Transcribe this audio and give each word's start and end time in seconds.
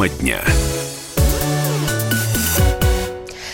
Тема 0.00 0.08
дня. 0.08 0.69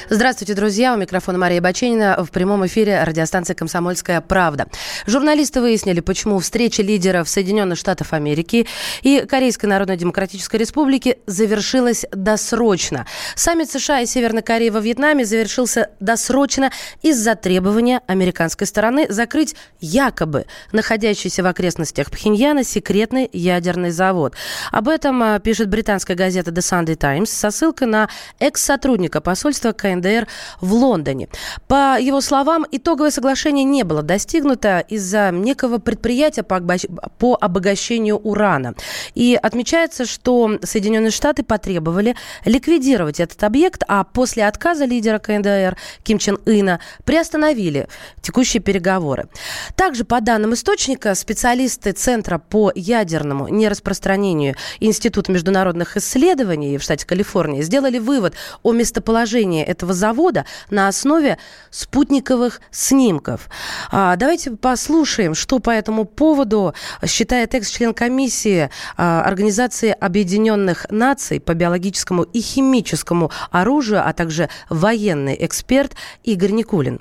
Здравствуйте, 0.09 0.55
друзья. 0.55 0.95
У 0.95 0.97
микрофона 0.97 1.37
Мария 1.37 1.61
Баченина. 1.61 2.25
В 2.25 2.31
прямом 2.31 2.65
эфире 2.67 3.03
радиостанция 3.03 3.57
«Комсомольская 3.57 4.21
правда». 4.21 4.69
Журналисты 5.05 5.61
выяснили, 5.61 5.99
почему 5.99 6.39
встреча 6.39 6.81
лидеров 6.81 7.29
Соединенных 7.29 7.77
Штатов 7.77 8.13
Америки 8.13 8.69
и 9.03 9.27
Корейской 9.29 9.67
Народно-Демократической 9.67 10.57
Республики 10.59 11.19
завершилась 11.27 12.07
досрочно. 12.13 13.05
Саммит 13.35 13.69
США 13.69 13.99
и 13.99 14.07
Северной 14.07 14.43
Кореи 14.43 14.69
во 14.69 14.79
Вьетнаме 14.79 15.25
завершился 15.25 15.91
досрочно 15.99 16.71
из-за 17.03 17.35
требования 17.35 18.01
американской 18.07 18.69
стороны 18.69 19.09
закрыть 19.11 19.57
якобы 19.81 20.47
находящийся 20.71 21.43
в 21.43 21.47
окрестностях 21.47 22.13
Пхеньяна 22.13 22.63
секретный 22.63 23.29
ядерный 23.33 23.91
завод. 23.91 24.35
Об 24.71 24.89
этом 24.89 25.21
а, 25.21 25.41
пишет 25.41 25.69
британская 25.69 26.15
газета 26.15 26.53
The 26.53 26.59
Sunday 26.59 26.95
Times 26.95 27.29
со 27.29 27.51
ссылкой 27.51 27.89
на 27.89 28.09
экс-сотрудника 28.39 29.21
посольства 29.21 29.73
КНДР 29.73 29.96
КНДР 29.97 30.27
в 30.61 30.73
Лондоне. 30.73 31.29
По 31.69 31.99
его 31.99 32.21
словам, 32.21 32.67
итоговое 32.71 33.11
соглашение 33.11 33.65
не 33.65 33.83
было 33.83 34.03
достигнуто 34.03 34.81
из-за 34.89 35.31
некого 35.31 35.79
предприятия 35.79 36.43
по 36.43 37.39
обогащению 37.41 38.17
урана. 38.17 38.75
И 39.15 39.39
отмечается, 39.41 40.07
что 40.07 40.59
Соединенные 40.63 41.11
Штаты 41.11 41.43
потребовали 41.43 42.17
ликвидировать 42.45 43.21
этот 43.21 43.43
объект, 43.43 43.83
а 43.89 44.05
после 44.05 44.47
отказа 44.47 44.85
лидера 44.85 45.19
КНДР 45.19 45.77
Ким 46.03 46.19
Чен 46.19 46.39
Ына 46.47 46.81
приостановили 47.05 47.89
текущие 48.21 48.63
переговоры. 48.63 49.29
Также, 49.75 50.05
по 50.05 50.21
данным 50.21 50.55
источника, 50.55 51.15
специалисты 51.15 51.93
Центра 51.93 52.39
по 52.39 52.73
ядерному 52.75 53.49
нераспространению 53.49 54.57
Института 54.81 55.33
международных 55.33 55.97
исследований 55.97 56.79
в 56.79 56.83
штате 56.83 57.07
Калифорния 57.07 57.63
сделали 57.63 57.99
вывод 57.99 58.35
о 58.63 58.73
местоположении 58.73 59.65
этого 59.65 59.86
этого 59.87 59.95
завода 59.95 60.45
на 60.71 60.89
основе 60.89 61.39
спутниковых 61.71 62.61
снимков. 62.71 63.49
А, 63.91 64.17
давайте 64.17 64.51
послушаем, 64.51 65.35
что 65.35 65.59
по 65.61 65.71
этому 65.71 66.05
поводу 66.05 66.75
считает 67.05 67.55
экс-член 67.55 67.95
комиссии 67.95 68.71
а, 68.97 69.23
Организации 69.23 69.91
Объединенных 69.99 70.87
Наций 70.91 71.41
по 71.41 71.55
биологическому 71.55 72.25
и 72.25 72.41
химическому 72.41 73.31
оружию, 73.51 74.03
а 74.05 74.13
также 74.13 74.49
военный 74.69 75.37
эксперт 75.39 75.95
Игорь 76.25 76.53
Никулин. 76.53 77.01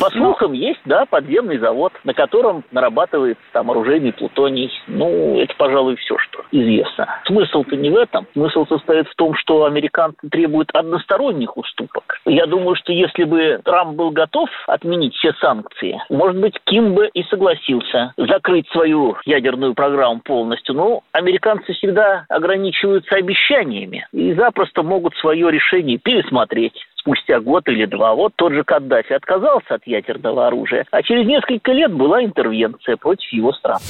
По 0.00 0.10
слухам, 0.10 0.52
есть, 0.52 0.80
да, 0.84 1.06
подземный 1.06 1.58
завод, 1.58 1.92
на 2.04 2.12
котором 2.12 2.64
нарабатывается 2.70 3.42
там 3.52 3.70
оружейный 3.70 4.12
плутоний. 4.12 4.70
Ну, 4.86 5.40
это, 5.40 5.54
пожалуй, 5.56 5.96
все, 5.96 6.18
что 6.18 6.42
известно. 6.50 7.08
Смысл-то 7.24 7.76
не 7.76 7.90
в 7.90 7.96
этом. 7.96 8.26
Смысл 8.34 8.66
состоит 8.66 9.08
в 9.08 9.14
том, 9.14 9.34
что 9.34 9.64
американцы 9.64 10.28
требуют 10.30 10.70
односторонних 10.74 11.56
уступок. 11.56 12.20
Я 12.26 12.46
думаю, 12.46 12.76
что 12.76 12.92
если 12.92 13.24
бы 13.24 13.60
Трамп 13.64 13.96
был 13.96 14.10
готов 14.10 14.48
отменить 14.66 15.14
все 15.14 15.32
санкции, 15.40 16.00
может 16.10 16.38
быть, 16.40 16.58
Ким 16.64 16.94
бы 16.94 17.08
и 17.12 17.22
согласился 17.24 18.12
закрыть 18.16 18.68
свою 18.70 19.16
ядерную 19.24 19.74
программу 19.74 20.20
полностью. 20.20 20.74
Но 20.74 21.02
американцы 21.12 21.72
всегда 21.72 22.26
ограничиваются 22.28 23.16
обещаниями 23.16 24.06
и 24.12 24.34
запросто 24.34 24.82
могут 24.82 25.16
свое 25.16 25.50
решение 25.50 25.98
пересмотреть 25.98 26.74
спустя 27.06 27.40
год 27.40 27.68
или 27.68 27.84
два. 27.86 28.14
Вот 28.14 28.32
тот 28.34 28.52
же 28.52 28.64
Каддафи 28.64 29.12
отказался 29.12 29.76
от 29.76 29.85
ядерного 29.86 30.46
оружия, 30.46 30.84
а 30.90 31.02
через 31.02 31.26
несколько 31.26 31.72
лет 31.72 31.92
была 31.92 32.24
интервенция 32.24 32.96
против 32.96 33.32
его 33.32 33.52
стран. 33.52 33.80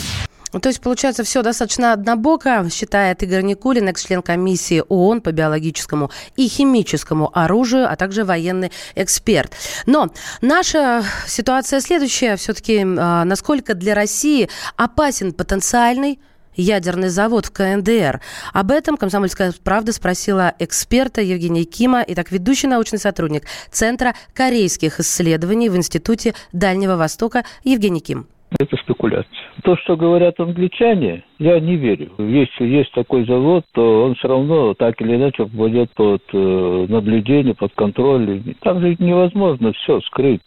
Ну, 0.52 0.60
то 0.60 0.68
есть, 0.68 0.80
получается, 0.80 1.24
все 1.24 1.42
достаточно 1.42 1.92
однобоко, 1.92 2.64
считает 2.70 3.22
Игорь 3.22 3.42
Никулин, 3.42 3.88
экс-член 3.88 4.22
комиссии 4.22 4.82
ООН 4.88 5.20
по 5.20 5.32
биологическому 5.32 6.10
и 6.36 6.48
химическому 6.48 7.30
оружию, 7.36 7.86
а 7.90 7.96
также 7.96 8.24
военный 8.24 8.70
эксперт. 8.94 9.52
Но 9.86 10.08
наша 10.40 11.02
ситуация 11.26 11.80
следующая. 11.80 12.36
Все-таки, 12.36 12.78
а, 12.78 13.24
насколько 13.24 13.74
для 13.74 13.94
России 13.94 14.48
опасен 14.76 15.32
потенциальный 15.32 16.20
ядерный 16.56 17.08
завод 17.08 17.46
в 17.46 17.52
КНДР. 17.52 18.20
Об 18.52 18.70
этом 18.70 18.96
«Комсомольская 18.96 19.52
правда» 19.64 19.92
спросила 19.92 20.54
эксперта 20.58 21.20
Евгения 21.20 21.64
Кима, 21.64 22.02
и 22.02 22.14
так 22.14 22.32
ведущий 22.32 22.66
научный 22.66 22.98
сотрудник 22.98 23.44
Центра 23.70 24.14
корейских 24.34 25.00
исследований 25.00 25.68
в 25.68 25.76
Институте 25.76 26.34
Дальнего 26.52 26.96
Востока 26.96 27.44
Евгений 27.64 28.00
Ким. 28.00 28.26
Это 28.58 28.76
спекуляция. 28.76 29.28
То, 29.64 29.76
что 29.76 29.96
говорят 29.96 30.38
англичане, 30.38 31.24
я 31.38 31.58
не 31.58 31.76
верю. 31.76 32.12
Если 32.18 32.64
есть 32.64 32.92
такой 32.92 33.26
завод, 33.26 33.64
то 33.72 34.04
он 34.04 34.14
все 34.14 34.28
равно 34.28 34.74
так 34.74 35.00
или 35.00 35.16
иначе 35.16 35.44
попадет 35.44 35.90
под 35.94 36.22
э, 36.32 36.86
наблюдение, 36.88 37.54
под 37.54 37.74
контроль. 37.74 38.42
Там 38.60 38.80
же 38.80 38.96
невозможно 39.00 39.72
все 39.72 40.00
скрыть. 40.02 40.40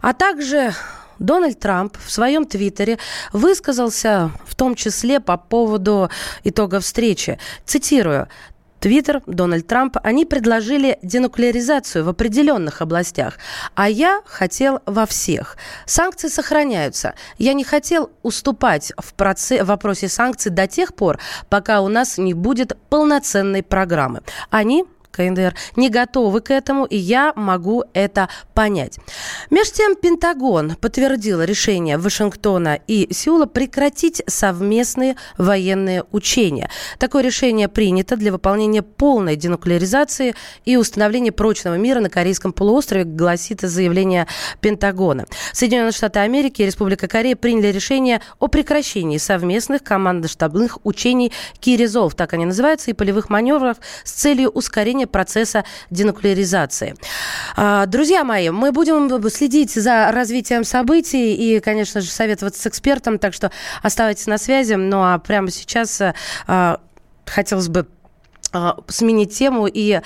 А 0.00 0.12
также 0.12 0.70
Дональд 1.22 1.58
Трамп 1.58 1.96
в 2.04 2.10
своем 2.10 2.44
твиттере 2.44 2.98
высказался 3.32 4.32
в 4.44 4.54
том 4.54 4.74
числе 4.74 5.20
по 5.20 5.36
поводу 5.36 6.10
итога 6.44 6.80
встречи. 6.80 7.38
Цитирую. 7.64 8.28
Твиттер, 8.80 9.22
Дональд 9.26 9.68
Трамп, 9.68 9.96
они 10.02 10.24
предложили 10.24 10.98
денуклеаризацию 11.02 12.04
в 12.04 12.08
определенных 12.08 12.82
областях, 12.82 13.38
а 13.76 13.88
я 13.88 14.22
хотел 14.26 14.80
во 14.86 15.06
всех. 15.06 15.56
Санкции 15.86 16.26
сохраняются. 16.26 17.14
Я 17.38 17.52
не 17.52 17.62
хотел 17.62 18.10
уступать 18.24 18.92
в, 18.98 19.14
проце- 19.14 19.62
в 19.62 19.68
вопросе 19.68 20.08
санкций 20.08 20.50
до 20.50 20.66
тех 20.66 20.96
пор, 20.96 21.20
пока 21.48 21.80
у 21.80 21.86
нас 21.86 22.18
не 22.18 22.34
будет 22.34 22.76
полноценной 22.90 23.62
программы. 23.62 24.22
Они 24.50 24.84
КНДР 25.12 25.54
не 25.76 25.90
готовы 25.90 26.40
к 26.40 26.50
этому, 26.50 26.84
и 26.84 26.96
я 26.96 27.32
могу 27.36 27.84
это 27.92 28.28
понять. 28.54 28.98
Между 29.50 29.76
тем, 29.76 29.94
Пентагон 29.94 30.76
подтвердил 30.76 31.42
решение 31.42 31.98
Вашингтона 31.98 32.80
и 32.86 33.12
Сеула 33.12 33.46
прекратить 33.46 34.22
совместные 34.26 35.16
военные 35.38 36.04
учения. 36.10 36.70
Такое 36.98 37.22
решение 37.22 37.68
принято 37.68 38.16
для 38.16 38.32
выполнения 38.32 38.82
полной 38.82 39.36
денуклеаризации 39.36 40.34
и 40.64 40.76
установления 40.76 41.32
прочного 41.32 41.76
мира 41.76 42.00
на 42.00 42.10
Корейском 42.10 42.52
полуострове, 42.52 43.04
гласит 43.04 43.60
заявление 43.60 44.26
Пентагона. 44.60 45.26
Соединенные 45.52 45.92
Штаты 45.92 46.20
Америки 46.20 46.62
и 46.62 46.66
Республика 46.66 47.08
Корея 47.08 47.36
приняли 47.36 47.68
решение 47.68 48.20
о 48.38 48.48
прекращении 48.48 49.18
совместных 49.18 49.82
командно-штабных 49.82 50.78
учений 50.84 51.32
Киризов, 51.60 52.14
так 52.14 52.32
они 52.32 52.46
называются, 52.46 52.90
и 52.90 52.94
полевых 52.94 53.28
маневров 53.28 53.76
с 54.04 54.12
целью 54.12 54.50
ускорения 54.50 55.01
ускорения 55.02 55.06
процесса 55.06 55.64
денуклеаризации. 55.90 56.94
А, 57.56 57.86
друзья 57.86 58.24
мои, 58.24 58.50
мы 58.50 58.72
будем 58.72 59.30
следить 59.30 59.72
за 59.74 60.10
развитием 60.12 60.64
событий 60.64 61.34
и, 61.34 61.60
конечно 61.60 62.00
же, 62.00 62.10
советоваться 62.10 62.62
с 62.62 62.66
экспертом, 62.66 63.18
так 63.18 63.34
что 63.34 63.50
оставайтесь 63.82 64.26
на 64.26 64.38
связи. 64.38 64.74
Ну 64.74 65.02
а 65.02 65.18
прямо 65.18 65.50
сейчас 65.50 66.02
а, 66.46 66.80
хотелось 67.26 67.68
бы 67.68 67.86
а, 68.52 68.76
сменить 68.88 69.36
тему 69.38 69.66
и 69.66 70.00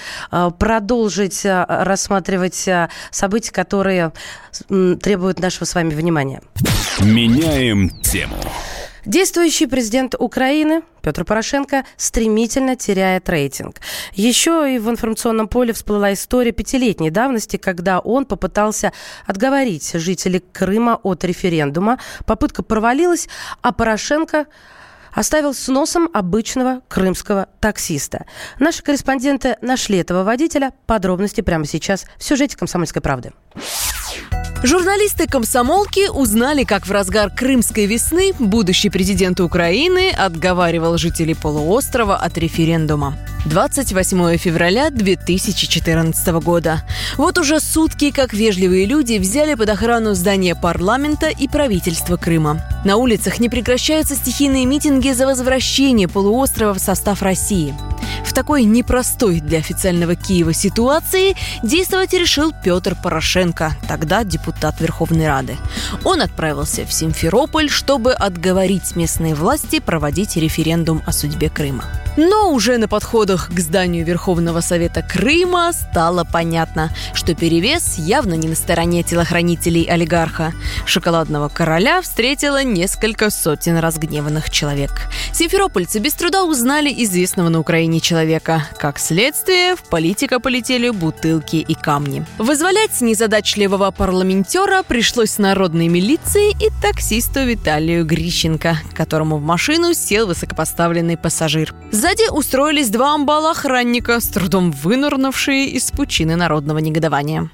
продолжить 0.59 1.45
рассматривать 1.45 2.69
события, 3.11 3.53
которые 3.53 4.13
требуют 4.69 5.41
нашего 5.41 5.65
с 5.65 5.75
вами 5.75 5.95
внимания. 5.95 6.41
Меняем 7.01 7.91
тему. 8.03 8.37
Действующий 9.07 9.69
президент 9.69 10.17
Украины 10.19 10.83
Петр 11.01 11.25
Порошенко 11.25 11.85
стремительно 11.97 12.75
теряет 12.75 13.29
рейтинг. 13.29 13.77
Еще 14.15 14.75
и 14.75 14.79
в 14.81 14.91
информационном 14.91 15.47
поле 15.47 15.73
всплыла 15.73 16.13
история 16.13 16.51
пятилетней 16.51 17.11
давности, 17.11 17.57
когда 17.57 18.01
он 18.01 18.27
попытался 18.27 18.93
отговорить 19.25 19.93
жителей 19.95 20.43
Крыма 20.53 20.99
от 21.05 21.23
референдума. 21.23 22.01
Попытка 22.27 22.65
провалилась, 22.65 23.29
а 23.63 23.71
Порошенко 23.71 24.47
оставил 25.15 25.55
с 25.55 25.69
носом 25.69 26.11
обычного 26.13 26.83
крымского 26.89 27.47
таксиста. 27.61 28.27
Наши 28.59 28.83
корреспонденты 28.83 29.57
нашли 29.63 29.99
этого 29.99 30.25
водителя. 30.25 30.73
Подробности 30.87 31.43
прямо 31.43 31.65
сейчас 31.65 32.07
в 32.19 32.25
сюжете 32.25 32.57
«Комсомольской 32.57 33.01
правды». 33.01 33.33
Журналисты 34.67 35.29
комсомолки 35.29 36.09
узнали, 36.09 36.65
как 36.65 36.89
в 36.89 36.91
разгар 36.91 37.31
крымской 37.31 37.87
весны 37.87 38.33
будущий 38.41 38.91
президент 38.91 39.39
Украины 39.39 40.11
отговаривал 40.11 40.99
жителей 40.99 41.37
полуострова 41.37 42.17
от 42.17 42.37
референдума. 42.37 43.17
28 43.45 44.37
февраля 44.39 44.91
2014 44.91 46.27
года. 46.43 46.83
Вот 47.17 47.39
уже 47.39 47.61
сутки, 47.61 48.11
как 48.11 48.33
вежливые 48.33 48.87
люди 48.87 49.19
взяли 49.19 49.55
под 49.55 49.69
охрану 49.69 50.15
здание 50.15 50.57
парламента 50.57 51.29
и 51.29 51.47
правительства 51.47 52.17
Крыма. 52.17 52.61
На 52.85 52.97
улицах 52.97 53.39
не 53.39 53.49
прекращаются 53.49 54.17
стихийные 54.17 54.67
митинги 54.67 55.13
за 55.13 55.27
возвращение 55.27 56.09
полуострова 56.09 56.75
в 56.75 56.81
состав 56.81 57.23
России. 57.23 57.73
В 58.25 58.33
такой 58.33 58.65
непростой 58.65 59.41
для 59.41 59.59
официального 59.59 60.15
Киева 60.15 60.53
ситуации 60.53 61.37
действовать 61.63 62.13
решил 62.13 62.53
Петр 62.65 62.97
Порошенко, 63.01 63.73
тогда 63.89 64.25
депутат 64.25 64.81
Верховной 64.81 65.27
Рады. 65.27 65.57
Он 66.05 66.21
отправился 66.21 66.85
в 66.85 66.93
Симферополь, 66.93 67.71
чтобы 67.71 68.13
отговорить 68.13 68.97
местные 68.97 69.35
власти 69.35 69.81
проводить 69.81 70.37
референдум 70.37 71.03
о 71.07 71.13
судьбе 71.13 71.49
Крыма. 71.49 71.85
Но 72.17 72.51
уже 72.51 72.79
на 72.79 72.89
подходах 72.89 73.51
к 73.51 73.61
зданию 73.61 74.05
Верховного 74.05 74.61
Совета 74.63 75.03
Крыма 75.03 75.73
стало 75.73 76.25
понятно, 76.25 76.91
что 77.13 77.35
перевес 77.35 77.99
явно 77.99 78.35
не 78.35 78.49
на 78.49 78.55
стороне 78.55 79.03
телохранителей 79.03 79.83
олигарха. 79.83 80.55
Шоколадного 80.87 81.51
короля 81.51 82.01
встретило 82.01 82.65
несколько 82.65 83.29
сотен 83.29 83.77
разгневанных 83.77 84.51
человек. 84.51 85.11
Симферопольцы 85.33 85.99
без 85.99 86.15
труда 86.15 86.45
узнали 86.45 86.91
известного 87.05 87.51
на 87.51 87.61
Украине 87.61 87.96
человека. 88.01 88.65
Как 88.79 88.99
следствие, 88.99 89.77
в 89.77 89.83
политика 89.83 90.41
полетели 90.41 90.91
бутылки 90.91 91.57
и 91.57 91.75
камни. 91.75 92.25
Вызволять 92.39 93.01
незадачливого 93.01 93.91
парламентера 93.91 94.83
пришлось 94.83 95.39
народной 95.39 95.89
милиции 95.89 96.51
и 96.51 96.71
таксисту 96.83 97.45
Виталию 97.45 98.05
Грищенко, 98.05 98.79
которому 98.95 99.39
в 99.39 99.43
машину 99.43 99.95
сел 99.95 100.27
высокопоставленный 100.27 101.17
пассажир. 101.17 101.75
Сзади 101.91 102.31
устроились 102.31 102.91
два 102.91 103.15
амбала 103.15 103.51
охранника, 103.53 104.21
с 104.21 104.29
трудом 104.29 104.71
вынырнувшие 104.71 105.69
из 105.69 105.91
пучины 105.91 106.37
народного 106.37 106.79
негодования. 106.79 107.51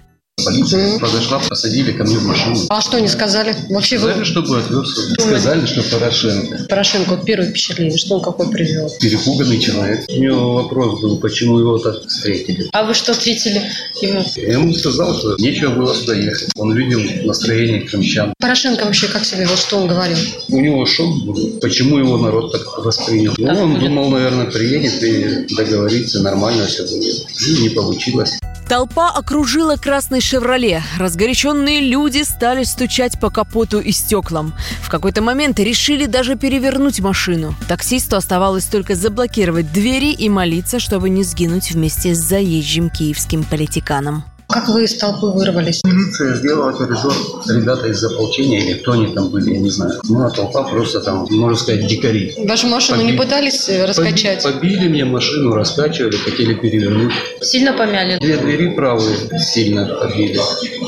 Полиция 0.47 0.99
подошла, 0.99 1.39
посадили 1.41 1.93
ко 1.93 2.05
мне 2.05 2.17
в 2.17 2.25
машину. 2.25 2.57
А 2.71 2.81
что 2.81 2.97
они 2.97 3.07
сказали? 3.07 3.55
Вообще 3.69 3.99
Сказали, 3.99 4.19
вы... 4.19 4.25
чтобы 4.25 4.59
отвез. 4.59 5.15
Сказали, 5.19 5.67
что 5.67 5.83
Порошенко. 5.83 6.67
Порошенко, 6.69 7.11
вот 7.11 7.25
первое 7.25 7.51
впечатление, 7.51 7.97
что 7.99 8.17
он 8.17 8.23
какой 8.23 8.51
привел? 8.51 8.91
Перепуганный 8.99 9.61
человек. 9.61 10.05
У 10.09 10.13
него 10.21 10.55
вопрос 10.55 11.01
был, 11.01 11.19
почему 11.19 11.59
его 11.59 11.79
так 11.79 12.07
встретили. 12.09 12.69
А 12.73 12.83
вы 12.85 12.95
что 12.95 13.13
ответили 13.13 13.63
ему? 14.01 14.25
Я 14.37 14.53
ему 14.55 14.73
сказал, 14.75 15.17
что 15.17 15.37
нечего 15.39 15.75
было 15.75 15.95
сюда 15.95 16.15
ехать. 16.15 16.49
Он 16.57 16.75
видел 16.75 17.01
настроение 17.27 17.83
крымчан. 17.83 18.33
Порошенко 18.39 18.85
вообще 18.87 19.09
как 19.09 19.25
себе, 19.25 19.47
вот 19.47 19.59
что 19.59 19.77
он 19.79 19.87
говорил? 19.87 20.19
У 20.49 20.61
него 20.61 20.85
шок 20.87 21.25
был, 21.25 21.59
почему 21.61 21.99
его 21.99 22.17
народ 22.17 22.53
так 22.53 22.63
воспринял. 22.85 23.35
Ну, 23.37 23.47
Так 23.47 23.59
он 23.59 23.75
будет. 23.75 23.83
думал, 23.85 24.09
наверное, 24.11 24.47
приедет 24.47 25.03
и 25.03 25.55
договорится, 25.55 26.21
нормально 26.23 26.67
все 26.67 26.85
будет. 26.85 27.27
И 27.47 27.63
не 27.63 27.69
получилось. 27.69 28.33
Толпа 28.73 29.11
окружила 29.11 29.77
красный 29.77 30.23
«Шевроле». 30.23 30.83
Разгоряченные 30.99 31.83
люди 31.83 32.23
стали 32.23 32.65
стучать 32.65 33.21
по 33.21 33.29
капоту 33.29 33.81
и 33.81 33.93
стеклам. 33.93 34.55
В 34.81 34.89
какой-то 34.89 35.21
момент 35.21 35.61
решили 35.61 36.07
даже 36.07 36.37
перевернуть 36.37 37.01
машину. 37.01 37.55
Таксисту 37.69 38.17
оставалось 38.17 38.65
только 38.65 38.95
заблокировать 38.95 39.71
двери 39.75 40.15
и 40.15 40.31
молиться, 40.31 40.81
чтобы 40.81 41.11
не 41.11 41.23
сгинуть 41.23 41.73
вместе 41.73 42.15
с 42.15 42.19
заезжим 42.19 42.89
киевским 42.89 43.45
политиканом. 43.45 44.25
Как 44.53 44.69
вы 44.69 44.85
из 44.85 44.97
толпы 44.99 45.27
вырвались? 45.29 45.81
Милиция 45.85 46.35
сделала 46.35 46.73
коридор. 46.73 47.13
Ребята 47.49 47.87
из 47.89 48.05
ополчения 48.05 48.61
или 48.61 48.75
кто 48.75 48.93
они 48.93 49.07
там 49.15 49.29
были, 49.31 49.55
я 49.55 49.59
не 49.61 49.71
знаю. 49.71 49.99
Ну, 50.09 50.25
а 50.27 50.31
толпа 50.31 50.65
просто 50.65 51.01
там, 51.01 51.27
можно 51.31 51.57
сказать, 51.57 51.87
дикари. 51.87 52.35
Вашу 52.47 52.67
машину 52.69 52.99
не 53.03 53.13
Побили. 53.13 53.19
пытались 53.23 53.69
э, 53.69 53.85
раскачать? 53.87 54.45
Поби- 54.45 54.53
Побили 54.55 54.89
мне 54.89 55.05
машину, 55.07 55.55
раскачивали, 55.55 56.17
хотели 56.17 56.55
перевернуть. 56.55 57.13
Сильно 57.41 57.73
помяли? 57.73 58.19
Две 58.19 58.37
двери 58.37 58.75
правые 58.75 59.17
сильно 59.39 59.87
побили. 59.87 60.39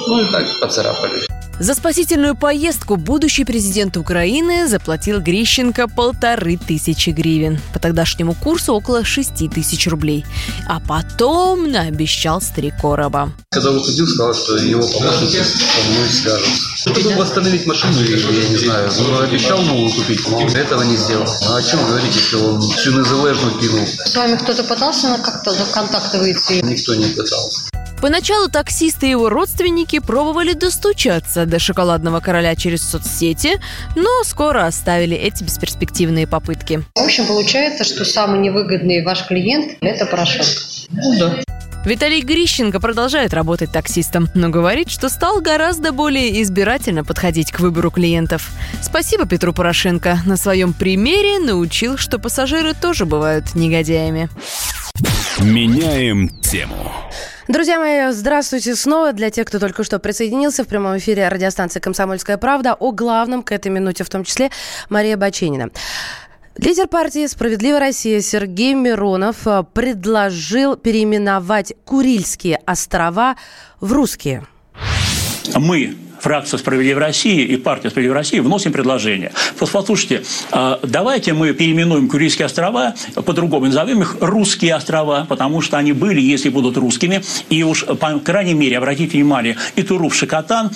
Ну 0.08 0.20
и 0.20 0.30
так 0.30 0.44
поцарапали. 0.60 1.22
За 1.60 1.74
спасительную 1.74 2.34
поездку 2.34 2.96
будущий 2.96 3.44
президент 3.44 3.96
Украины 3.96 4.66
заплатил 4.66 5.20
Грищенко 5.20 5.86
полторы 5.86 6.56
тысячи 6.56 7.10
гривен. 7.10 7.60
По 7.72 7.78
тогдашнему 7.78 8.34
курсу 8.34 8.74
около 8.74 9.04
шести 9.04 9.48
тысяч 9.48 9.86
рублей. 9.86 10.26
А 10.66 10.80
потом 10.80 11.70
наобещал 11.70 12.42
три 12.54 12.72
короба. 12.72 13.32
Когда 13.50 13.70
выходил, 13.70 14.06
сказал, 14.08 14.34
что 14.34 14.56
его 14.56 14.82
помощники 14.82 15.42
со 15.44 15.90
мной 15.90 16.08
свяжутся. 16.08 16.90
Чтобы 16.90 17.14
восстановить 17.14 17.66
машину, 17.66 18.00
я 18.00 18.48
не 18.48 18.56
знаю, 18.56 18.90
ну, 18.98 19.20
обещал 19.20 19.62
новую 19.62 19.92
купить, 19.92 20.28
но 20.28 20.46
этого 20.48 20.82
не 20.82 20.96
сделал. 20.96 21.26
А 21.48 21.56
о 21.56 21.62
чем 21.62 21.78
говорить, 21.86 22.14
если 22.14 22.36
он 22.36 22.60
всю 22.60 22.98
незалежну 22.98 23.52
кинул? 23.60 23.86
С 23.86 24.14
вами 24.16 24.36
кто-то 24.36 24.64
пытался 24.64 25.18
как-то 25.24 25.52
в 25.52 25.70
контакты 25.70 26.18
выйти? 26.18 26.64
Никто 26.64 26.96
не 26.96 27.06
пытался. 27.06 27.70
Поначалу 28.00 28.48
таксисты 28.48 29.06
и 29.06 29.10
его 29.10 29.28
родственники 29.28 29.98
пробовали 29.98 30.52
достучаться 30.52 31.46
до 31.46 31.58
шоколадного 31.58 32.20
короля 32.20 32.54
через 32.54 32.88
соцсети, 32.88 33.60
но 33.96 34.22
скоро 34.24 34.66
оставили 34.66 35.16
эти 35.16 35.42
бесперспективные 35.42 36.26
попытки. 36.26 36.82
В 36.94 37.02
общем, 37.02 37.26
получается, 37.26 37.84
что 37.84 38.04
самый 38.04 38.40
невыгодный 38.40 39.02
ваш 39.04 39.26
клиент– 39.26 39.76
это 39.80 40.06
Порошенко. 40.06 40.48
Ну 40.90 41.18
да. 41.18 41.53
Виталий 41.84 42.22
Грищенко 42.22 42.80
продолжает 42.80 43.34
работать 43.34 43.70
таксистом, 43.70 44.28
но 44.34 44.48
говорит, 44.48 44.88
что 44.88 45.10
стал 45.10 45.42
гораздо 45.42 45.92
более 45.92 46.40
избирательно 46.42 47.04
подходить 47.04 47.52
к 47.52 47.60
выбору 47.60 47.90
клиентов. 47.90 48.50
Спасибо 48.80 49.26
Петру 49.26 49.52
Порошенко. 49.52 50.20
На 50.24 50.38
своем 50.38 50.72
примере 50.72 51.38
научил, 51.38 51.98
что 51.98 52.18
пассажиры 52.18 52.72
тоже 52.72 53.04
бывают 53.04 53.54
негодяями. 53.54 54.30
Меняем 55.40 56.30
тему. 56.40 56.90
Друзья 57.48 57.78
мои, 57.78 58.10
здравствуйте 58.12 58.74
снова. 58.74 59.12
Для 59.12 59.28
тех, 59.28 59.46
кто 59.46 59.58
только 59.58 59.84
что 59.84 59.98
присоединился 59.98 60.64
в 60.64 60.66
прямом 60.66 60.96
эфире 60.96 61.28
радиостанции 61.28 61.78
«Комсомольская 61.78 62.38
правда» 62.38 62.72
о 62.72 62.92
главном 62.92 63.42
к 63.42 63.52
этой 63.52 63.70
минуте, 63.70 64.02
в 64.02 64.08
том 64.08 64.24
числе 64.24 64.50
Мария 64.88 65.18
Баченина. 65.18 65.68
Лидер 66.56 66.86
партии 66.86 67.26
«Справедливая 67.26 67.80
Россия» 67.80 68.20
Сергей 68.20 68.74
Миронов 68.74 69.44
э, 69.44 69.64
предложил 69.74 70.76
переименовать 70.76 71.72
Курильские 71.84 72.60
острова 72.64 73.34
в 73.80 73.92
русские. 73.92 74.46
мы, 75.56 75.96
фракция 76.20 76.58
«Справедливая 76.58 77.06
Россия» 77.06 77.44
и 77.44 77.56
партия 77.56 77.90
«Справедливая 77.90 78.20
Россия» 78.20 78.40
вносим 78.40 78.72
предложение. 78.72 79.32
Послушайте, 79.58 80.22
а, 80.52 80.78
давайте 80.84 81.32
мы 81.32 81.52
переименуем 81.54 82.08
Курильские 82.08 82.46
острова, 82.46 82.94
по-другому 83.16 83.66
назовем 83.66 84.02
их 84.02 84.18
«Русские 84.20 84.76
острова», 84.76 85.26
потому 85.28 85.60
что 85.60 85.76
они 85.76 85.92
были, 85.92 86.20
если 86.20 86.50
будут 86.50 86.76
русскими. 86.76 87.24
И 87.50 87.64
уж, 87.64 87.84
по 87.84 88.20
крайней 88.20 88.54
мере, 88.54 88.78
обратите 88.78 89.18
внимание, 89.18 89.56
и 89.74 89.82
Туруп, 89.82 90.14
Шакатан 90.14 90.70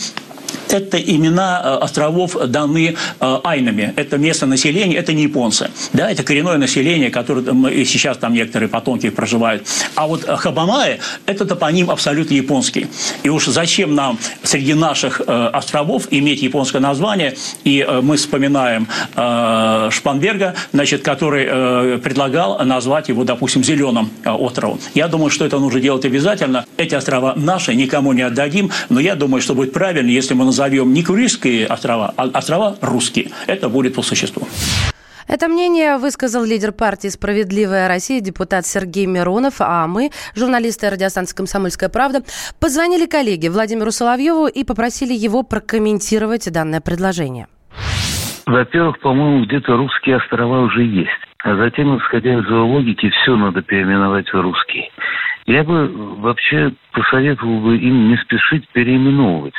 это 0.72 0.98
имена 0.98 1.60
э, 1.64 1.84
островов 1.84 2.36
даны 2.46 2.96
э, 3.20 3.38
айнами. 3.44 3.92
Это 3.96 4.18
местное 4.18 4.48
население, 4.48 4.98
это 4.98 5.12
не 5.12 5.22
японцы. 5.24 5.70
Да, 5.92 6.10
это 6.10 6.22
коренное 6.22 6.58
население, 6.58 7.10
которое 7.10 7.70
и 7.70 7.84
сейчас 7.84 8.18
там 8.18 8.32
некоторые 8.34 8.68
потомки 8.68 9.10
проживают. 9.10 9.66
А 9.94 10.06
вот 10.06 10.24
э, 10.24 10.36
Хабамае– 10.36 11.00
это 11.26 11.44
топоним 11.44 11.90
абсолютно 11.90 12.34
японский. 12.34 12.86
И 13.22 13.28
уж 13.28 13.46
зачем 13.46 13.94
нам 13.94 14.18
среди 14.42 14.74
наших 14.74 15.20
э, 15.26 15.50
островов 15.52 16.08
иметь 16.10 16.42
японское 16.42 16.80
название? 16.80 17.36
И 17.64 17.84
э, 17.86 18.00
мы 18.00 18.16
вспоминаем 18.16 18.88
э, 19.16 19.88
Шпанберга, 19.90 20.54
значит, 20.72 21.02
который 21.02 21.46
э, 21.48 21.98
предлагал 22.02 22.64
назвать 22.64 23.08
его, 23.08 23.24
допустим, 23.24 23.64
Зеленым 23.64 24.10
э, 24.24 24.30
островом. 24.30 24.80
Я 24.94 25.08
думаю, 25.08 25.30
что 25.30 25.44
это 25.44 25.58
нужно 25.58 25.80
делать 25.80 26.04
обязательно. 26.04 26.64
Эти 26.76 26.94
острова 26.94 27.34
наши, 27.36 27.74
никому 27.74 28.12
не 28.12 28.22
отдадим. 28.22 28.70
Но 28.88 29.00
я 29.00 29.14
думаю, 29.14 29.40
что 29.42 29.54
будет 29.54 29.72
правильно, 29.72 30.10
если 30.10 30.34
мы 30.38 30.44
назовем 30.44 30.92
не 30.92 31.02
Курильские 31.02 31.66
острова, 31.66 32.14
а 32.16 32.28
острова 32.32 32.76
русские. 32.80 33.30
Это 33.46 33.68
будет 33.68 33.94
по 33.94 34.02
существу. 34.02 34.46
Это 35.26 35.48
мнение 35.48 35.98
высказал 35.98 36.42
лидер 36.44 36.72
партии 36.72 37.08
«Справедливая 37.08 37.86
Россия» 37.86 38.20
депутат 38.20 38.64
Сергей 38.64 39.04
Миронов, 39.04 39.56
а 39.58 39.86
мы, 39.86 40.10
журналисты 40.34 40.88
радиостанции 40.88 41.36
«Комсомольская 41.36 41.90
правда», 41.90 42.22
позвонили 42.60 43.04
коллеге 43.04 43.50
Владимиру 43.50 43.90
Соловьеву 43.90 44.46
и 44.46 44.64
попросили 44.64 45.12
его 45.12 45.42
прокомментировать 45.42 46.50
данное 46.50 46.80
предложение. 46.80 47.46
Во-первых, 48.46 49.00
по-моему, 49.00 49.44
где-то 49.44 49.76
русские 49.76 50.16
острова 50.16 50.60
уже 50.60 50.82
есть. 50.82 51.10
А 51.44 51.56
затем, 51.56 51.98
исходя 51.98 52.38
из 52.38 52.46
его 52.46 52.66
логики, 52.66 53.10
все 53.10 53.36
надо 53.36 53.60
переименовать 53.60 54.32
в 54.32 54.40
русские. 54.40 54.88
Я 55.46 55.62
бы 55.64 55.88
вообще 56.16 56.72
посоветовал 56.92 57.60
бы 57.60 57.76
им 57.76 58.08
не 58.08 58.16
спешить 58.16 58.66
переименовывать. 58.72 59.54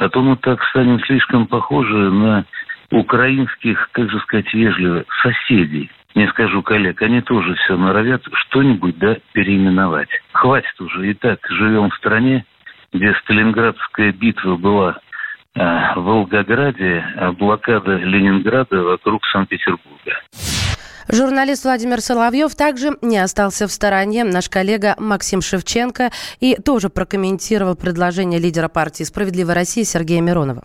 А 0.00 0.08
то 0.08 0.22
мы 0.22 0.36
так 0.36 0.64
станем 0.70 0.98
слишком 1.04 1.46
похожи 1.46 1.94
на 1.94 2.46
украинских, 2.90 3.90
как 3.92 4.10
же 4.10 4.18
сказать 4.20 4.52
вежливо, 4.54 5.04
соседей. 5.22 5.90
Не 6.14 6.26
скажу 6.28 6.62
коллег, 6.62 7.02
они 7.02 7.20
тоже 7.20 7.54
все 7.56 7.76
норовят 7.76 8.22
что-нибудь, 8.32 8.98
да, 8.98 9.18
переименовать. 9.32 10.08
Хватит 10.32 10.80
уже, 10.80 11.10
и 11.10 11.14
так 11.14 11.38
живем 11.50 11.90
в 11.90 11.94
стране, 11.96 12.46
где 12.94 13.14
Сталинградская 13.22 14.12
битва 14.12 14.56
была 14.56 14.98
а, 15.54 15.94
в 15.94 16.02
Волгограде, 16.02 17.04
а 17.16 17.32
блокада 17.32 17.96
Ленинграда 17.96 18.82
вокруг 18.82 19.26
Санкт-Петербурга. 19.26 20.16
Журналист 21.08 21.64
Владимир 21.64 22.00
Соловьев 22.00 22.54
также 22.54 22.96
не 23.02 23.18
остался 23.18 23.66
в 23.66 23.72
стороне. 23.72 24.24
Наш 24.24 24.48
коллега 24.48 24.94
Максим 24.98 25.40
Шевченко 25.40 26.10
и 26.40 26.56
тоже 26.56 26.88
прокомментировал 26.88 27.76
предложение 27.76 28.38
лидера 28.38 28.68
партии 28.68 29.04
«Справедливая 29.04 29.54
Россия» 29.54 29.84
Сергея 29.84 30.20
Миронова. 30.20 30.62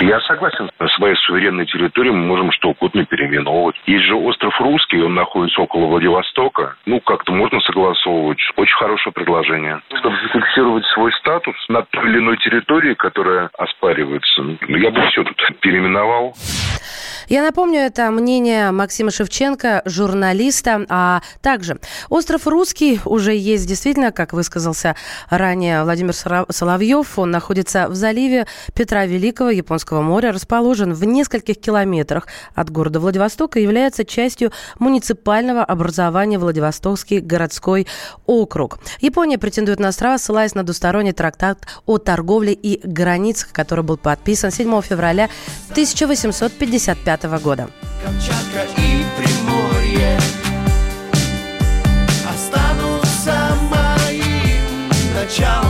Я 0.00 0.18
согласен. 0.20 0.70
На 0.78 0.88
своей 0.88 1.14
суверенной 1.16 1.66
территории 1.66 2.10
мы 2.10 2.24
можем 2.24 2.52
что 2.52 2.70
угодно 2.70 3.04
переименовывать. 3.04 3.76
Есть 3.86 4.06
же 4.06 4.14
остров 4.14 4.58
Русский, 4.58 5.02
он 5.02 5.14
находится 5.14 5.60
около 5.60 5.86
Владивостока. 5.86 6.74
Ну, 6.86 7.00
как-то 7.00 7.32
можно 7.32 7.60
согласовывать. 7.60 8.38
Очень 8.56 8.76
хорошее 8.76 9.12
предложение. 9.12 9.80
Чтобы 9.98 10.16
зафиксировать 10.22 10.86
свой 10.94 11.12
статус 11.20 11.54
на 11.68 11.82
той 11.82 12.08
или 12.08 12.18
иной 12.18 12.38
территории, 12.38 12.94
которая 12.94 13.50
оспаривается, 13.58 14.42
ну, 14.42 14.76
я 14.76 14.90
бы 14.90 15.02
все 15.08 15.22
тут 15.22 15.36
переименовал. 15.60 16.34
Я 17.30 17.44
напомню, 17.44 17.78
это 17.78 18.10
мнение 18.10 18.72
Максима 18.72 19.12
Шевченко, 19.12 19.82
журналиста, 19.84 20.84
а 20.88 21.22
также 21.42 21.78
остров 22.08 22.48
Русский 22.48 22.98
уже 23.04 23.36
есть 23.36 23.68
действительно, 23.68 24.10
как 24.10 24.32
высказался 24.32 24.96
ранее 25.28 25.84
Владимир 25.84 26.12
Соловьев, 26.12 27.20
он 27.20 27.30
находится 27.30 27.86
в 27.86 27.94
заливе 27.94 28.48
Петра 28.74 29.06
Великого 29.06 29.50
Японского 29.50 30.02
моря, 30.02 30.32
расположен 30.32 30.92
в 30.92 31.04
нескольких 31.04 31.60
километрах 31.60 32.26
от 32.56 32.68
города 32.68 32.98
Владивостока 32.98 33.60
и 33.60 33.62
является 33.62 34.04
частью 34.04 34.50
муниципального 34.80 35.62
образования 35.62 36.36
Владивостокский 36.36 37.20
городской 37.20 37.86
округ. 38.26 38.80
Япония 39.00 39.38
претендует 39.38 39.78
на 39.78 39.90
острова, 39.90 40.18
ссылаясь 40.18 40.56
на 40.56 40.64
двусторонний 40.64 41.12
трактат 41.12 41.64
о 41.86 41.98
торговле 41.98 42.54
и 42.54 42.84
границах, 42.84 43.52
который 43.52 43.84
был 43.84 43.98
подписан 43.98 44.50
7 44.50 44.82
февраля 44.82 45.28
1855 45.70 47.19
года. 47.28 47.68
Камчатка 48.02 48.64
и 48.76 49.04
Приморье 49.16 50.18
останутся 52.28 53.54
моим 53.70 54.88
началом 55.14 55.69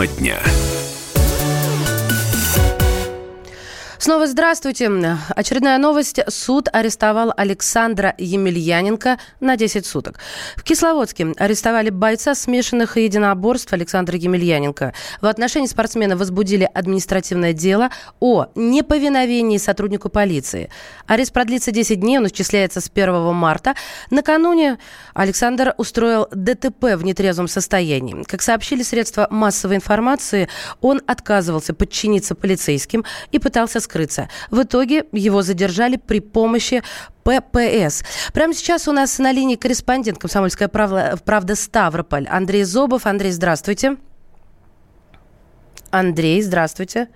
Тема 0.00 0.06
дня. 0.06 0.69
Снова 4.00 4.26
здравствуйте. 4.26 4.90
Очередная 5.36 5.76
новость. 5.76 6.20
Суд 6.26 6.70
арестовал 6.72 7.34
Александра 7.36 8.14
Емельяненко 8.16 9.18
на 9.40 9.58
10 9.58 9.84
суток. 9.84 10.20
В 10.56 10.62
Кисловодске 10.62 11.34
арестовали 11.36 11.90
бойца 11.90 12.34
смешанных 12.34 12.96
единоборств 12.96 13.70
Александра 13.74 14.16
Емельяненко. 14.16 14.94
В 15.20 15.26
отношении 15.26 15.66
спортсмена 15.66 16.16
возбудили 16.16 16.66
административное 16.72 17.52
дело 17.52 17.90
о 18.20 18.46
неповиновении 18.54 19.58
сотруднику 19.58 20.08
полиции. 20.08 20.70
Арест 21.06 21.34
продлится 21.34 21.70
10 21.70 22.00
дней, 22.00 22.16
он 22.16 22.26
исчисляется 22.26 22.80
с 22.80 22.90
1 22.90 23.34
марта. 23.34 23.74
Накануне 24.08 24.78
Александр 25.12 25.74
устроил 25.76 26.26
ДТП 26.30 26.94
в 26.94 27.04
нетрезвом 27.04 27.48
состоянии. 27.48 28.22
Как 28.22 28.40
сообщили 28.40 28.82
средства 28.82 29.28
массовой 29.30 29.76
информации, 29.76 30.48
он 30.80 31.02
отказывался 31.06 31.74
подчиниться 31.74 32.34
полицейским 32.34 33.04
и 33.30 33.38
пытался 33.38 33.78
скрыться. 33.90 34.28
В 34.50 34.62
итоге 34.62 35.04
его 35.12 35.42
задержали 35.42 35.96
при 35.96 36.20
помощи 36.20 36.82
ППС. 37.24 38.04
Прямо 38.32 38.54
сейчас 38.54 38.88
у 38.88 38.92
нас 38.92 39.18
на 39.18 39.32
линии 39.32 39.56
корреспондент 39.56 40.18
«Комсомольская 40.18 40.68
правда, 40.68 41.18
правда 41.24 41.56
Ставрополь» 41.56 42.26
Андрей 42.28 42.62
Зобов. 42.62 43.06
Андрей, 43.06 43.32
здравствуйте. 43.32 43.96
Андрей, 45.90 46.40
здравствуйте. 46.40 47.08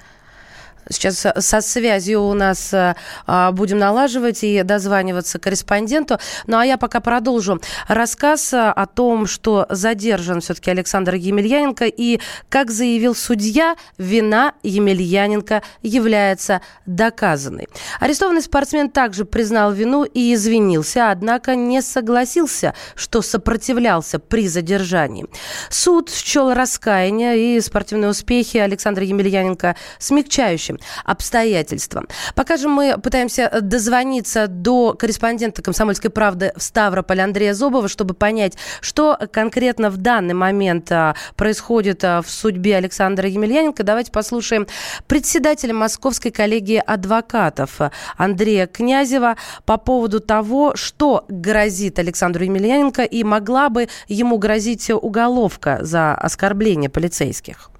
Сейчас 0.90 1.26
со 1.38 1.60
связью 1.60 2.22
у 2.22 2.34
нас 2.34 2.72
э, 2.72 2.94
а, 3.26 3.52
будем 3.52 3.78
налаживать 3.78 4.44
и 4.44 4.62
дозваниваться 4.62 5.38
корреспонденту. 5.38 6.18
Ну 6.46 6.58
а 6.58 6.66
я 6.66 6.76
пока 6.76 7.00
продолжу 7.00 7.60
рассказ 7.88 8.52
о 8.52 8.86
том, 8.86 9.26
что 9.26 9.66
задержан 9.70 10.40
все-таки 10.40 10.70
Александр 10.70 11.14
Емельяненко. 11.14 11.86
И, 11.86 12.20
как 12.48 12.70
заявил 12.70 13.14
судья, 13.14 13.76
вина 13.98 14.54
Емельяненко 14.62 15.62
является 15.82 16.60
доказанной. 16.86 17.68
Арестованный 18.00 18.42
спортсмен 18.42 18.90
также 18.90 19.24
признал 19.24 19.72
вину 19.72 20.04
и 20.04 20.34
извинился, 20.34 21.10
однако 21.10 21.56
не 21.56 21.80
согласился, 21.82 22.74
что 22.94 23.22
сопротивлялся 23.22 24.18
при 24.18 24.48
задержании. 24.48 25.26
Суд 25.70 26.10
счел 26.10 26.52
раскаяние 26.52 27.56
и 27.56 27.60
спортивные 27.60 28.10
успехи 28.10 28.58
Александра 28.58 29.04
Емельяненко 29.04 29.76
смягчающим 29.98 30.73
текущим 30.74 30.78
обстоятельствам. 31.04 32.08
Пока 32.34 32.56
же 32.56 32.68
мы 32.68 32.98
пытаемся 32.98 33.50
дозвониться 33.60 34.46
до 34.46 34.94
корреспондента 34.94 35.62
«Комсомольской 35.62 36.10
правды» 36.10 36.52
в 36.56 36.62
Ставрополь 36.62 37.20
Андрея 37.20 37.54
Зобова, 37.54 37.88
чтобы 37.88 38.14
понять, 38.14 38.56
что 38.80 39.18
конкретно 39.32 39.90
в 39.90 39.96
данный 39.96 40.34
момент 40.34 40.90
а, 40.92 41.14
происходит 41.36 42.04
а, 42.04 42.22
в 42.22 42.30
судьбе 42.30 42.76
Александра 42.76 43.28
Емельяненко. 43.28 43.82
Давайте 43.82 44.12
послушаем 44.12 44.66
председателя 45.06 45.74
Московской 45.74 46.30
коллегии 46.30 46.82
адвокатов 46.84 47.80
Андрея 48.16 48.66
Князева 48.66 49.36
по 49.64 49.76
поводу 49.76 50.20
того, 50.20 50.76
что 50.76 51.24
грозит 51.28 51.98
Александру 51.98 52.44
Емельяненко 52.44 53.02
и 53.02 53.24
могла 53.24 53.68
бы 53.68 53.88
ему 54.08 54.38
грозить 54.38 54.90
уголовка 54.90 55.78
за 55.82 56.14
оскорбление 56.14 56.90
полицейских. 56.90 57.70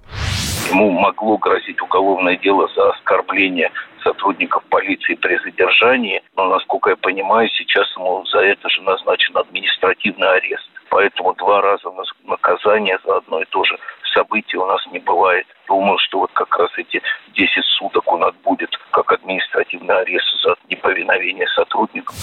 Ему 0.69 0.91
могло 0.91 1.37
грозить 1.37 1.81
уголовное 1.81 2.37
дело 2.37 2.67
за 2.75 2.89
оскорбление 2.89 3.71
сотрудников 4.03 4.63
полиции 4.65 5.15
при 5.15 5.37
задержании, 5.37 6.21
но, 6.35 6.45
насколько 6.45 6.91
я 6.91 6.95
понимаю, 6.95 7.49
сейчас 7.49 7.87
ему 7.95 8.25
за 8.25 8.39
это 8.39 8.69
же 8.69 8.81
назначен 8.81 9.37
административный 9.37 10.29
арест. 10.37 10.69
Поэтому 10.89 11.33
два 11.35 11.61
раза 11.61 11.89
наказание 12.25 12.97
за 13.05 13.17
одно 13.17 13.41
и 13.41 13.45
то 13.45 13.63
же 13.63 13.77
событие 14.15 14.61
у 14.61 14.65
нас 14.65 14.81
не 14.91 14.99
бывает. 14.99 15.45
Думаю, 15.67 15.97
что 15.99 16.19
вот 16.19 16.31
как 16.33 16.57
раз 16.57 16.69
эти 16.77 17.01
10 17.35 17.49
суток 17.77 18.11
он 18.11 18.23
отбудет 18.23 18.69
как 18.91 19.11
административный 19.11 19.99
арест 19.99 20.25
за 20.43 20.55
неповиновение 20.69 21.47
сотрудников. 21.55 22.15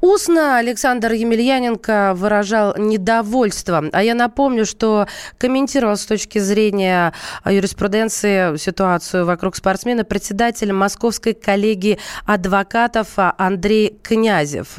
Устно 0.00 0.58
Александр 0.58 1.12
Емельяненко 1.12 2.12
выражал 2.14 2.74
недовольство. 2.76 3.84
А 3.92 4.02
я 4.02 4.14
напомню, 4.14 4.64
что 4.64 5.06
комментировал 5.38 5.96
с 5.96 6.06
точки 6.06 6.38
зрения 6.38 7.12
юриспруденции 7.44 8.56
ситуацию 8.56 9.26
вокруг 9.26 9.56
спортсмена 9.56 10.04
председатель 10.04 10.72
Московской 10.72 11.34
коллегии 11.34 11.98
адвокатов 12.26 13.14
Андрей 13.16 13.98
Князев. 14.02 14.78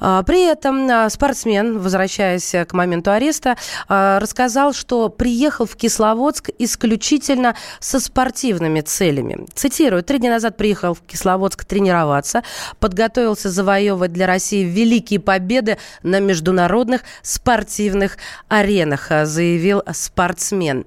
А, 0.00 0.22
при 0.22 0.46
этом 0.46 1.10
спортсмен, 1.10 1.78
возвращаясь 1.78 2.54
к 2.66 2.72
моменту 2.72 3.10
ареста, 3.10 3.56
рассказал, 3.88 4.72
что 4.72 5.08
приехал 5.08 5.65
в 5.66 5.76
Кисловодск 5.76 6.50
исключительно 6.58 7.56
со 7.80 8.00
спортивными 8.00 8.80
целями. 8.80 9.46
Цитирую, 9.54 10.02
три 10.02 10.18
дня 10.18 10.30
назад 10.30 10.56
приехал 10.56 10.94
в 10.94 11.00
Кисловодск 11.02 11.64
тренироваться, 11.64 12.42
подготовился 12.80 13.50
завоевывать 13.50 14.12
для 14.12 14.26
России 14.26 14.64
великие 14.64 15.20
победы 15.20 15.78
на 16.02 16.20
международных 16.20 17.02
спортивных 17.22 18.18
аренах, 18.48 19.08
заявил 19.24 19.82
спортсмен. 19.92 20.84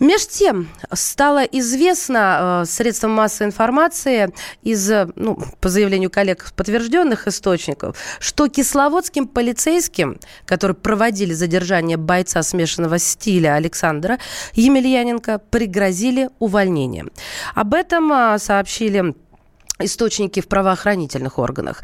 Меж 0.00 0.28
тем, 0.28 0.68
стало 0.92 1.42
известно 1.42 2.62
э, 2.62 2.66
средством 2.66 3.10
массовой 3.12 3.48
информации 3.48 4.32
из, 4.62 4.88
ну, 5.16 5.38
по 5.60 5.68
заявлению 5.68 6.10
коллег, 6.10 6.52
подтвержденных 6.54 7.26
источников, 7.26 7.96
что 8.20 8.46
кисловодским 8.48 9.26
полицейским, 9.26 10.20
которые 10.44 10.76
проводили 10.76 11.32
задержание 11.32 11.96
бойца 11.96 12.42
смешанного 12.42 12.98
стиля 12.98 13.54
Александра 13.54 13.97
Емельяненко, 14.54 15.40
пригрозили 15.50 16.30
увольнением. 16.38 17.10
Об 17.54 17.74
этом 17.74 18.12
э, 18.12 18.38
сообщили 18.38 19.14
источники 19.80 20.40
в 20.40 20.48
правоохранительных 20.48 21.38
органах. 21.38 21.82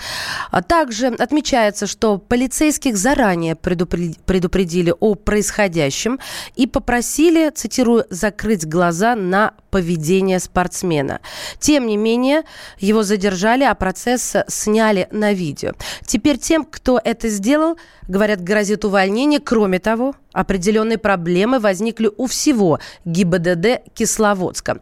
А 0.50 0.62
также 0.62 1.08
отмечается, 1.08 1.86
что 1.86 2.18
полицейских 2.18 2.96
заранее 2.96 3.54
предупредили 3.54 4.92
о 4.98 5.14
происходящем 5.14 6.18
и 6.56 6.66
попросили, 6.66 7.50
цитирую, 7.50 8.04
закрыть 8.10 8.66
глаза 8.66 9.14
на 9.14 9.54
поведение 9.74 10.38
спортсмена. 10.38 11.18
Тем 11.58 11.88
не 11.88 11.96
менее, 11.96 12.44
его 12.78 13.02
задержали, 13.02 13.64
а 13.64 13.74
процесс 13.74 14.36
сняли 14.46 15.08
на 15.10 15.32
видео. 15.32 15.72
Теперь 16.06 16.38
тем, 16.38 16.64
кто 16.64 17.00
это 17.02 17.28
сделал, 17.28 17.76
говорят, 18.06 18.40
грозит 18.40 18.84
увольнение. 18.84 19.40
Кроме 19.40 19.80
того, 19.80 20.14
определенные 20.32 20.98
проблемы 20.98 21.58
возникли 21.58 22.08
у 22.16 22.28
всего 22.28 22.78
ГИБДД 23.04 23.92
Кисловодска. 23.94 24.78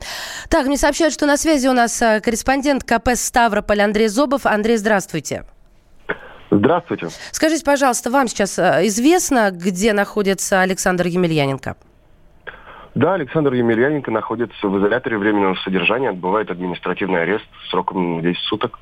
Так, 0.51 0.67
мне 0.67 0.77
сообщают, 0.77 1.15
что 1.15 1.25
на 1.25 1.39
связи 1.39 1.69
у 1.69 1.73
нас 1.73 2.03
э, 2.03 2.21
корреспондент 2.21 2.85
КП 2.85 3.13
Ставрополь 3.15 3.81
Андрей 3.81 4.09
Зобов. 4.09 4.45
Андрей, 4.45 4.77
здравствуйте. 4.77 5.47
Здравствуйте. 6.51 7.09
Скажите, 7.31 7.65
пожалуйста, 7.65 8.11
вам 8.11 8.29
сейчас 8.29 8.59
э, 8.59 8.87
известно, 8.89 9.53
где 9.53 9.95
находится 9.95 10.61
Александр 10.61 11.07
Емельяненко? 11.07 11.77
Да, 12.95 13.15
Александр 13.15 13.55
Емельяненко 13.55 14.11
находится 14.11 14.69
в 14.69 14.79
изоляторе 14.79 15.17
временного 15.17 15.55
содержания, 15.65 16.11
отбывает 16.11 16.51
административный 16.51 17.23
арест 17.23 17.45
сроком 17.71 18.21
10 18.21 18.39
суток. 18.43 18.79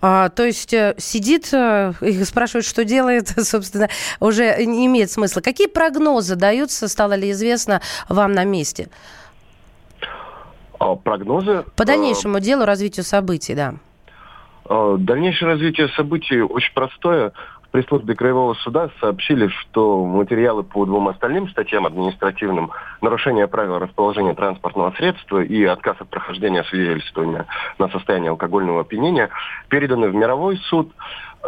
А, 0.00 0.28
то 0.30 0.44
есть 0.44 0.74
э, 0.74 0.94
сидит 0.98 1.54
э, 1.54 1.92
и 2.00 2.24
спрашивает, 2.24 2.66
что 2.66 2.84
делает, 2.84 3.28
собственно, 3.38 3.88
уже 4.18 4.56
не 4.64 4.86
имеет 4.86 5.10
смысла. 5.10 5.40
Какие 5.40 5.68
прогнозы 5.68 6.34
даются, 6.34 6.88
стало 6.88 7.14
ли 7.14 7.30
известно 7.30 7.80
вам 8.08 8.32
на 8.32 8.44
месте? 8.44 8.88
А, 10.80 10.96
прогнозы? 10.96 11.64
По 11.76 11.84
дальнейшему 11.84 12.38
э, 12.38 12.40
делу, 12.40 12.64
развитию 12.64 13.04
событий, 13.04 13.54
да. 13.54 13.74
Дальнейшее 14.66 15.52
развитие 15.52 15.88
событий 15.90 16.40
очень 16.40 16.72
простое 16.72 17.32
пресс-службе 17.74 18.14
Краевого 18.14 18.54
суда 18.54 18.88
сообщили, 19.00 19.48
что 19.48 20.06
материалы 20.06 20.62
по 20.62 20.86
двум 20.86 21.08
остальным 21.08 21.48
статьям 21.48 21.86
административным, 21.86 22.70
нарушение 23.00 23.48
правил 23.48 23.80
расположения 23.80 24.32
транспортного 24.32 24.92
средства 24.92 25.42
и 25.42 25.64
отказ 25.64 25.96
от 25.98 26.08
прохождения 26.08 26.62
свидетельствования 26.62 27.46
на 27.80 27.88
состояние 27.88 28.30
алкогольного 28.30 28.82
опьянения, 28.82 29.28
переданы 29.68 30.08
в 30.08 30.14
мировой 30.14 30.56
суд. 30.68 30.92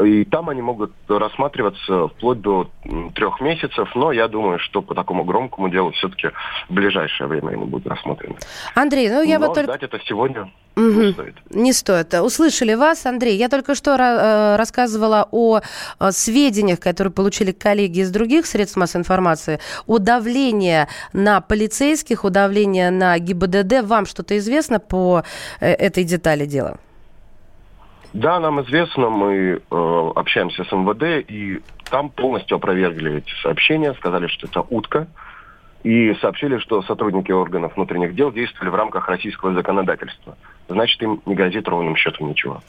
И 0.05 0.25
там 0.25 0.51
они 0.51 0.61
могут 0.61 0.93
рассматриваться 1.09 2.09
вплоть 2.09 2.41
до 2.41 2.69
трех 3.15 3.41
месяцев, 3.41 3.89
но 3.95 4.13
я 4.13 4.29
думаю, 4.29 4.59
что 4.59 4.83
по 4.83 4.95
такому 4.95 5.25
громкому 5.25 5.69
делу 5.69 5.93
все-таки 5.93 6.29
в 6.69 6.75
ближайшее 6.75 7.29
время 7.29 7.51
они 7.51 7.65
будут 7.65 7.87
рассмотрены. 7.87 8.37
Андрей, 8.75 9.09
ну 9.09 9.23
я 9.23 9.39
но 9.39 9.47
вот 9.47 9.55
только... 9.55 9.73
это 9.73 9.99
сегодня 10.05 10.51
угу. 10.77 10.85
не 10.85 11.13
стоит. 11.13 11.35
Не 11.51 11.73
стоит. 11.73 12.15
Услышали 12.15 12.75
вас, 12.75 13.07
Андрей. 13.07 13.37
Я 13.37 13.49
только 13.49 13.75
что 13.75 13.93
э, 13.93 14.57
рассказывала 14.57 15.29
о 15.31 15.61
э, 15.61 16.11
сведениях, 16.11 16.79
которые 16.81 17.13
получили 17.13 17.53
коллеги 17.53 18.01
из 18.01 18.11
других 18.11 18.47
средств 18.47 18.77
массовой 18.77 19.03
информации, 19.03 19.61
о 19.87 19.99
давлении 19.99 20.87
на 21.15 21.41
полицейских, 21.41 22.25
о 22.25 22.31
давлении 22.31 22.89
на 22.89 23.19
ГИБДД. 23.19 23.83
Вам 23.83 24.05
что-то 24.05 24.37
известно 24.37 24.79
по 24.79 25.23
э, 25.61 25.73
этой 25.73 26.05
детали 26.05 26.45
дела? 26.45 26.79
Да, 28.17 28.41
нам 28.41 28.63
известно, 28.63 29.11
мы 29.11 29.61
э, 29.71 30.11
общаемся 30.17 30.65
с 30.65 30.73
МВД, 30.73 31.29
и 31.31 31.61
там 31.91 32.09
полностью 32.09 32.57
опровергли 32.57 33.19
эти 33.19 33.31
сообщения, 33.43 33.93
сказали, 33.93 34.27
что 34.29 34.47
это 34.47 34.63
утка, 34.63 35.07
и 35.83 36.15
сообщили, 36.23 36.57
что 36.57 36.81
сотрудники 36.81 37.31
органов 37.31 37.77
внутренних 37.77 38.15
дел 38.15 38.33
действовали 38.33 38.71
в 38.71 38.75
рамках 38.75 39.11
российского 39.11 39.53
законодательства. 39.53 40.39
Значит, 40.67 41.03
им 41.03 41.21
не 41.27 41.35
грозит 41.35 41.69
ровным 41.69 41.95
счетом 41.95 42.31
ничего. 42.31 42.63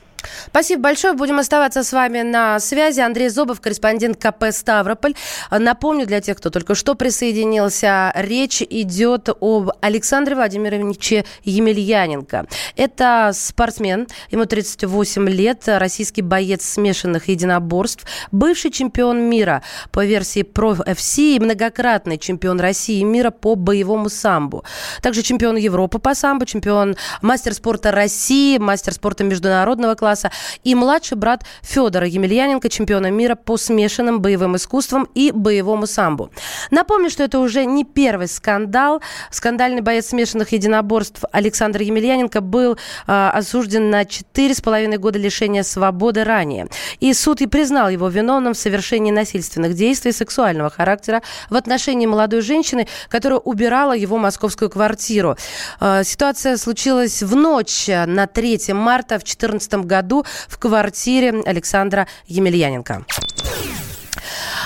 Спасибо 0.47 0.83
большое. 0.83 1.13
Будем 1.13 1.39
оставаться 1.39 1.83
с 1.83 1.93
вами 1.93 2.21
на 2.21 2.59
связи. 2.59 2.99
Андрей 2.99 3.29
Зобов, 3.29 3.61
корреспондент 3.61 4.17
КП 4.17 4.45
«Ставрополь». 4.51 5.13
Напомню 5.51 6.05
для 6.05 6.21
тех, 6.21 6.37
кто 6.37 6.49
только 6.49 6.75
что 6.75 6.95
присоединился, 6.95 8.11
речь 8.15 8.61
идет 8.61 9.29
об 9.39 9.71
Александре 9.81 10.35
Владимировиче 10.35 11.25
Емельяненко. 11.43 12.47
Это 12.75 13.31
спортсмен, 13.33 14.07
ему 14.31 14.45
38 14.45 15.29
лет, 15.29 15.63
российский 15.67 16.21
боец 16.21 16.65
смешанных 16.65 17.27
единоборств, 17.27 18.05
бывший 18.31 18.71
чемпион 18.71 19.21
мира 19.21 19.63
по 19.91 20.05
версии 20.05 20.43
Pro 20.43 20.83
FC 20.85 21.35
и 21.35 21.39
многократный 21.39 22.17
чемпион 22.17 22.59
России 22.59 22.99
и 22.99 23.03
мира 23.03 23.29
по 23.29 23.55
боевому 23.55 24.09
самбу. 24.09 24.63
Также 25.01 25.21
чемпион 25.21 25.55
Европы 25.57 25.99
по 25.99 26.15
самбу, 26.15 26.45
чемпион 26.45 26.95
мастер 27.21 27.53
спорта 27.53 27.91
России, 27.91 28.57
мастер 28.57 28.93
спорта 28.93 29.23
международного 29.23 29.95
класса 29.95 30.16
класса, 30.17 30.31
и 30.63 30.75
младший 30.75 31.17
брат 31.17 31.43
Федора 31.61 32.07
Емельяненко, 32.07 32.69
чемпиона 32.69 33.11
мира 33.11 33.35
по 33.35 33.57
смешанным 33.57 34.21
боевым 34.21 34.55
искусствам 34.55 35.07
и 35.15 35.31
боевому 35.31 35.87
самбу. 35.87 36.29
Напомню, 36.71 37.09
что 37.09 37.23
это 37.23 37.39
уже 37.39 37.65
не 37.65 37.83
первый 37.83 38.27
скандал. 38.27 39.01
Скандальный 39.31 39.81
боец 39.81 40.07
смешанных 40.07 40.51
единоборств 40.51 41.23
Александр 41.31 41.81
Емельяненко 41.81 42.41
был 42.41 42.73
э, 43.07 43.29
осужден 43.33 43.89
на 43.89 44.03
4,5 44.03 44.97
года 44.97 45.19
лишения 45.19 45.63
свободы 45.63 46.23
ранее. 46.23 46.67
И 46.99 47.13
суд 47.13 47.41
и 47.41 47.47
признал 47.47 47.89
его 47.89 48.07
виновным 48.07 48.53
в 48.53 48.57
совершении 48.57 49.11
насильственных 49.11 49.73
действий 49.73 50.11
сексуального 50.11 50.69
характера 50.69 51.21
в 51.49 51.55
отношении 51.55 52.07
молодой 52.07 52.41
женщины, 52.41 52.87
которая 53.09 53.39
убирала 53.39 53.95
его 53.95 54.17
московскую 54.17 54.69
квартиру. 54.69 55.37
Э, 55.79 56.03
ситуация 56.03 56.57
случилась 56.57 57.23
в 57.23 57.35
ночь 57.35 57.87
на 57.87 58.27
3 58.27 58.73
марта 58.73 59.15
в 59.15 59.23
2014 59.23 59.85
году 59.85 59.96
году 59.97 60.25
в 60.47 60.57
квартире 60.59 61.41
Александра 61.45 62.07
Емельяненко. 62.27 63.05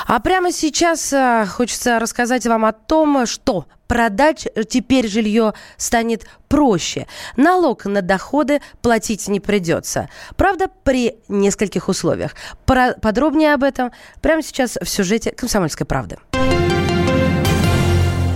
А 0.07 0.19
прямо 0.19 0.51
сейчас 0.51 1.13
э, 1.13 1.45
хочется 1.45 1.99
рассказать 1.99 2.45
вам 2.45 2.65
о 2.65 2.73
том, 2.73 3.25
что 3.25 3.65
продать 3.87 4.47
теперь 4.69 5.07
жилье 5.07 5.53
станет 5.77 6.25
проще. 6.49 7.07
Налог 7.37 7.85
на 7.85 8.01
доходы 8.01 8.61
платить 8.81 9.27
не 9.27 9.39
придется. 9.39 10.09
Правда, 10.35 10.67
при 10.83 11.15
нескольких 11.29 11.87
условиях. 11.87 12.35
Подробнее 12.65 13.53
об 13.53 13.63
этом 13.63 13.91
прямо 14.21 14.41
сейчас 14.43 14.77
в 14.81 14.89
сюжете 14.89 15.31
«Комсомольской 15.31 15.85
правды». 15.85 16.17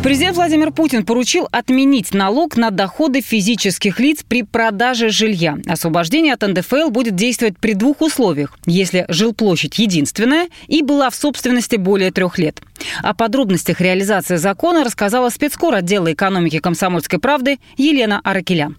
Президент 0.06 0.36
Владимир 0.36 0.72
Путин 0.72 1.04
поручил 1.04 1.48
отменить 1.52 2.14
налог 2.14 2.58
на 2.58 2.70
доходы 2.70 3.22
физических 3.22 4.00
лиц 4.00 4.20
при 4.22 4.44
продаже 4.44 5.10
жилья. 5.10 5.58
Освобождение 5.66 6.36
от 6.36 6.44
НДФЛ 6.44 6.92
будет 6.92 7.16
действовать 7.16 7.58
при 7.58 7.74
двух 7.74 8.02
условиях. 8.02 8.56
Если 8.68 9.06
жилплощадь 9.08 9.80
единственная 9.80 10.50
и 10.68 10.84
была 10.84 11.10
в 11.10 11.16
собственности 11.16 11.78
более 11.78 12.12
трех 12.12 12.38
лет. 12.38 12.62
О 13.02 13.16
подробностях 13.16 13.82
реализации 13.82 14.36
закона 14.36 14.84
рассказала 14.84 15.32
спецкор 15.32 15.74
отдела 15.74 16.14
экономики 16.14 16.60
комсомольской 16.60 17.18
правды 17.18 17.58
Елена 17.76 18.22
Аракелян. 18.24 18.78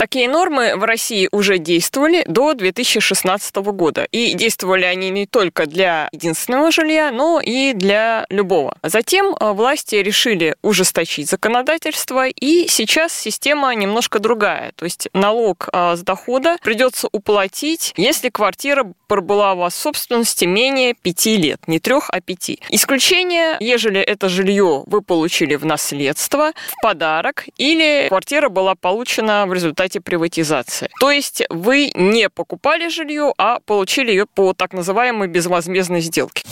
Такие 0.00 0.30
нормы 0.30 0.76
в 0.76 0.84
России 0.84 1.28
уже 1.30 1.58
действовали 1.58 2.24
до 2.26 2.54
2016 2.54 3.56
года. 3.56 4.08
И 4.10 4.32
действовали 4.32 4.86
они 4.86 5.10
не 5.10 5.26
только 5.26 5.66
для 5.66 6.08
единственного 6.10 6.72
жилья, 6.72 7.10
но 7.10 7.38
и 7.38 7.74
для 7.74 8.24
любого. 8.30 8.74
Затем 8.82 9.36
э, 9.38 9.52
власти 9.52 9.96
решили 9.96 10.56
ужесточить 10.62 11.28
законодательство, 11.28 12.26
и 12.26 12.66
сейчас 12.66 13.12
система 13.12 13.74
немножко 13.74 14.20
другая. 14.20 14.72
То 14.74 14.86
есть 14.86 15.10
налог 15.12 15.68
э, 15.70 15.96
с 15.96 16.00
дохода 16.00 16.56
придется 16.62 17.10
уплатить, 17.12 17.92
если 17.98 18.30
квартира 18.30 18.86
пробыла 19.06 19.52
у 19.52 19.58
вас 19.58 19.74
в 19.74 19.76
собственности 19.76 20.46
менее 20.46 20.94
пяти 20.94 21.36
лет. 21.36 21.60
Не 21.66 21.78
трех, 21.78 22.08
а 22.08 22.22
пяти. 22.22 22.60
Исключение, 22.70 23.58
ежели 23.60 24.00
это 24.00 24.30
жилье 24.30 24.84
вы 24.86 25.02
получили 25.02 25.56
в 25.56 25.66
наследство, 25.66 26.52
в 26.68 26.80
подарок, 26.80 27.44
или 27.58 28.06
квартира 28.08 28.48
была 28.48 28.76
получена 28.76 29.44
в 29.46 29.52
результате 29.52 29.89
результате 29.90 30.00
приватизации. 30.00 30.88
То 31.00 31.10
есть 31.10 31.42
вы 31.50 31.90
не 31.94 32.28
покупали 32.28 32.88
жилье, 32.88 33.32
а 33.38 33.58
получили 33.60 34.10
ее 34.10 34.26
по 34.26 34.54
так 34.54 34.72
называемой 34.72 35.28
безвозмездной 35.28 36.00
сделке. 36.00 36.44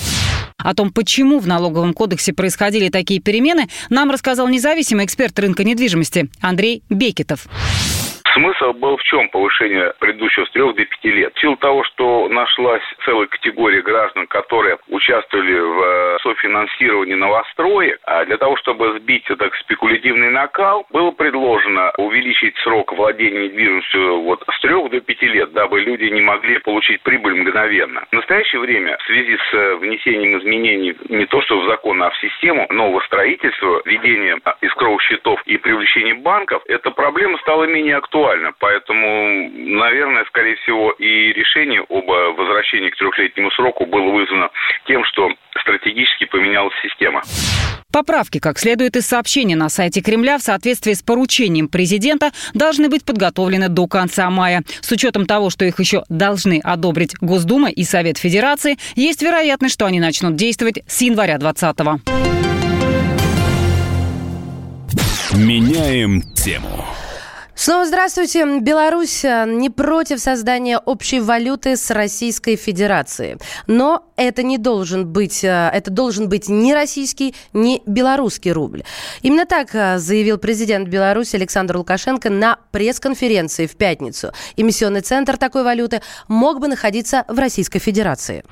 О 0.57 0.75
том, 0.75 0.93
почему 0.93 1.39
в 1.39 1.47
налоговом 1.47 1.95
кодексе 1.95 2.33
происходили 2.33 2.89
такие 2.89 3.21
перемены, 3.21 3.69
нам 3.91 4.11
рассказал 4.11 4.49
независимый 4.49 5.05
эксперт 5.05 5.39
рынка 5.39 5.63
недвижимости 5.63 6.29
Андрей 6.41 6.83
Бекетов 6.91 7.47
Смысл 8.39 8.73
был 8.73 8.97
в 8.97 9.03
чем 9.03 9.29
повышение 9.31 9.93
предыдущего 9.99 10.45
с 10.45 10.51
трех 10.51 10.77
до 10.77 10.85
пяти 10.85 11.11
лет? 11.11 11.35
В 11.35 11.41
силу 11.41 11.57
того, 11.57 11.83
что 11.83 12.29
нашлась 12.29 12.85
целая 13.05 13.27
категория 13.27 13.83
граждан, 13.83 14.29
которые 14.29 14.79
участвовали 14.87 15.59
в 15.59 15.83
э, 15.83 16.19
софинансировании 16.23 17.15
новостроек, 17.15 17.99
а 18.05 18.25
для 18.27 18.37
того, 18.37 18.57
чтобы 18.59 18.97
сбить 19.01 19.25
так 19.25 19.57
спекулятивный 19.57 20.31
накал, 20.31 20.87
было 20.91 21.11
предложено 21.11 21.93
увеличить 21.97 22.57
срок 22.59 22.93
владения 22.93 23.49
недвижимостью 23.49 24.21
вот 24.21 24.45
с 24.49 24.61
трех 24.61 24.89
до 24.89 25.01
пяти 25.01 25.27
лет, 25.27 25.53
дабы 25.53 25.81
люди 25.81 26.05
не 26.05 26.21
могли 26.21 26.59
получить 26.59 27.03
прибыль 27.03 27.41
мгновенно. 27.41 28.05
В 28.13 28.15
настоящее 28.15 28.61
время 28.61 28.99
в 28.99 29.03
связи 29.03 29.37
с 29.37 29.55
э, 29.55 29.75
внесением 29.77 30.39
изменений 30.39 30.97
не 31.09 31.27
то 31.27 31.43
что 31.43 31.59
в 31.59 31.67
закон, 31.67 32.01
а 32.05 32.11
в 32.11 32.19
систему 32.19 32.69
нового 32.71 33.01
строительства, 33.01 33.83
введение 33.85 34.39
искровых 34.61 35.03
счетов 35.03 35.43
и 35.47 35.57
привлечение 35.57 36.15
банков, 36.15 36.63
эта 36.69 36.93
проблема 36.93 37.37
стала 37.39 37.65
менее 37.65 37.97
актуальна. 38.29 38.53
Поэтому, 38.59 39.51
наверное, 39.79 40.25
скорее 40.27 40.57
всего, 40.57 40.93
и 40.93 41.33
решение 41.33 41.81
об 41.89 42.07
возвращении 42.37 42.91
к 42.91 42.97
трехлетнему 42.97 43.51
сроку 43.53 43.87
было 43.87 44.11
вызвано 44.11 44.51
тем, 44.87 45.05
что 45.05 45.31
стратегически 45.61 46.25
поменялась 46.27 46.75
система. 46.83 47.23
Поправки, 47.93 48.39
как 48.39 48.59
следует 48.59 48.97
из 48.97 49.07
сообщения 49.07 49.57
на 49.57 49.69
сайте 49.69 50.03
Кремля, 50.03 50.39
в 50.39 50.43
соответствии 50.43 50.93
с 50.93 51.03
поручением 51.03 51.69
президента, 51.69 52.31
должны 52.55 52.89
быть 52.89 53.05
подготовлены 53.05 53.69
до 53.69 53.87
конца 53.87 54.29
мая. 54.31 54.63
С 54.81 54.93
учетом 54.93 55.27
того, 55.27 55.51
что 55.51 55.65
их 55.65 55.81
еще 55.81 56.05
должны 56.09 56.61
одобрить 56.63 57.17
Госдума 57.21 57.71
и 57.71 57.85
Совет 57.85 58.19
Федерации, 58.19 58.77
есть 58.95 59.23
вероятность, 59.23 59.75
что 59.75 59.87
они 59.87 60.01
начнут 60.01 60.37
действовать 60.37 60.81
с 60.87 61.01
января 61.01 61.39
2020 61.39 62.03
Меняем 65.35 66.23
тему. 66.35 66.85
Снова 67.61 67.87
здравствуйте. 67.87 68.61
Беларусь 68.61 69.25
э, 69.25 69.45
не 69.49 69.69
против 69.69 70.21
создания 70.21 70.79
общей 70.79 71.19
валюты 71.19 71.77
с 71.77 71.91
Российской 71.91 72.55
Федерацией. 72.55 73.39
Но 73.67 74.05
это 74.15 74.45
не 74.45 74.59
должен 74.59 75.05
быть, 75.09 75.43
э, 75.43 75.69
это 75.75 75.91
должен 75.91 76.29
быть 76.29 76.49
ни 76.49 76.73
российский, 76.73 77.35
ни 77.53 77.83
белорусский 77.85 78.53
рубль. 78.53 78.85
Именно 79.23 79.45
так 79.45 79.75
э, 79.75 79.99
заявил 79.99 80.39
президент 80.39 80.87
Беларуси 80.87 81.35
Александр 81.35 81.79
Лукашенко 81.79 82.31
на 82.31 82.59
пресс-конференции 82.71 83.67
в 83.67 83.75
пятницу. 83.75 84.31
Эмиссионный 84.57 85.01
центр 85.01 85.37
такой 85.37 85.65
валюты 85.65 86.01
мог 86.29 86.61
бы 86.61 86.69
находиться 86.69 87.25
в 87.27 87.41
Российской 87.41 87.81
Федерации. 87.81 88.45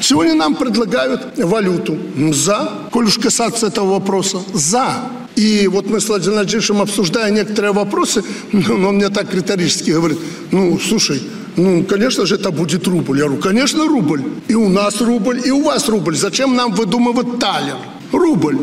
Сегодня 0.00 0.34
нам 0.34 0.54
предлагают 0.54 1.38
валюту. 1.38 1.98
За. 2.32 2.72
Коль 2.90 3.06
уж 3.06 3.18
касаться 3.18 3.66
этого 3.66 3.92
вопроса. 3.92 4.38
За. 4.52 5.10
И 5.36 5.68
вот 5.68 5.88
мы 5.88 6.00
с 6.00 6.08
Владимиром 6.08 6.38
Владимировичем, 6.38 6.82
обсуждая 6.82 7.30
некоторые 7.30 7.72
вопросы, 7.72 8.22
он 8.52 8.96
мне 8.96 9.08
так 9.08 9.32
риторически 9.34 9.90
говорит, 9.90 10.18
ну, 10.50 10.78
слушай, 10.78 11.22
ну, 11.56 11.84
конечно 11.84 12.26
же, 12.26 12.34
это 12.34 12.50
будет 12.50 12.86
рубль. 12.86 13.18
Я 13.18 13.24
говорю, 13.24 13.42
конечно, 13.42 13.86
рубль. 13.86 14.22
И 14.48 14.54
у 14.54 14.68
нас 14.68 15.00
рубль, 15.00 15.40
и 15.44 15.50
у 15.50 15.62
вас 15.62 15.88
рубль. 15.88 16.16
Зачем 16.16 16.54
нам 16.56 16.72
выдумывать 16.72 17.38
талер? 17.38 17.76
Рубль. 18.12 18.58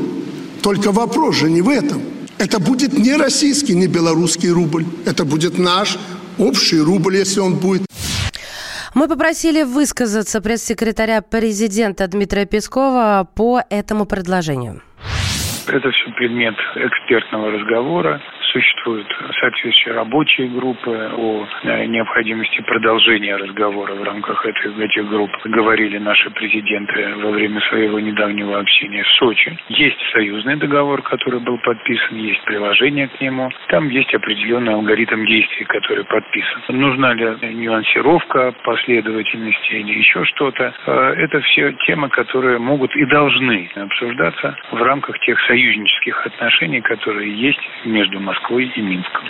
Только 0.61 0.91
вопрос 0.91 1.35
же 1.35 1.49
не 1.49 1.61
в 1.61 1.69
этом. 1.69 2.01
Это 2.37 2.59
будет 2.59 2.97
не 2.97 3.13
российский, 3.15 3.75
не 3.75 3.87
белорусский 3.87 4.49
рубль. 4.49 4.85
Это 5.05 5.25
будет 5.25 5.57
наш 5.57 5.97
общий 6.37 6.79
рубль, 6.79 7.17
если 7.17 7.39
он 7.39 7.55
будет. 7.55 7.83
Мы 8.99 9.07
попросили 9.07 9.63
высказаться 9.63 10.41
пресс-секретаря 10.41 11.21
президента 11.21 12.05
Дмитрия 12.09 12.45
Пескова 12.45 13.25
по 13.33 13.61
этому 13.69 14.05
предложению. 14.05 14.81
Это 15.67 15.89
все 15.89 16.11
предмет 16.17 16.53
экспертного 16.75 17.49
разговора 17.49 18.21
существуют 18.51 19.07
соответствующие 19.39 19.93
рабочие 19.93 20.47
группы 20.47 20.91
о 21.15 21.47
э, 21.63 21.85
необходимости 21.85 22.61
продолжения 22.61 23.35
разговора 23.35 23.93
в 23.93 24.03
рамках 24.03 24.45
этих, 24.45 24.77
этих 24.79 25.07
групп. 25.09 25.31
Говорили 25.45 25.97
наши 25.97 26.29
президенты 26.31 27.15
во 27.15 27.31
время 27.31 27.61
своего 27.69 27.99
недавнего 27.99 28.59
общения 28.59 29.03
в 29.03 29.09
Сочи. 29.19 29.57
Есть 29.69 29.99
союзный 30.11 30.55
договор, 30.55 31.01
который 31.01 31.39
был 31.39 31.57
подписан, 31.59 32.17
есть 32.17 32.43
приложение 32.43 33.07
к 33.07 33.21
нему. 33.21 33.49
Там 33.67 33.89
есть 33.89 34.13
определенный 34.13 34.73
алгоритм 34.73 35.25
действий, 35.25 35.65
который 35.65 36.03
подписан. 36.05 36.61
Нужна 36.69 37.13
ли 37.13 37.53
нюансировка 37.53 38.53
последовательности 38.63 39.73
или 39.73 39.99
еще 39.99 40.23
что-то? 40.25 40.73
Э, 40.85 41.13
это 41.17 41.41
все 41.41 41.73
темы, 41.85 42.09
которые 42.09 42.59
могут 42.59 42.95
и 42.95 43.05
должны 43.05 43.69
обсуждаться 43.75 44.57
в 44.71 44.81
рамках 44.81 45.19
тех 45.19 45.39
союзнических 45.41 46.25
отношений, 46.25 46.81
которые 46.81 47.33
есть 47.35 47.59
между 47.85 48.19
Москвой 48.19 48.38
Москвой 48.39 48.71
и 48.75 48.81
Минском. 48.81 49.21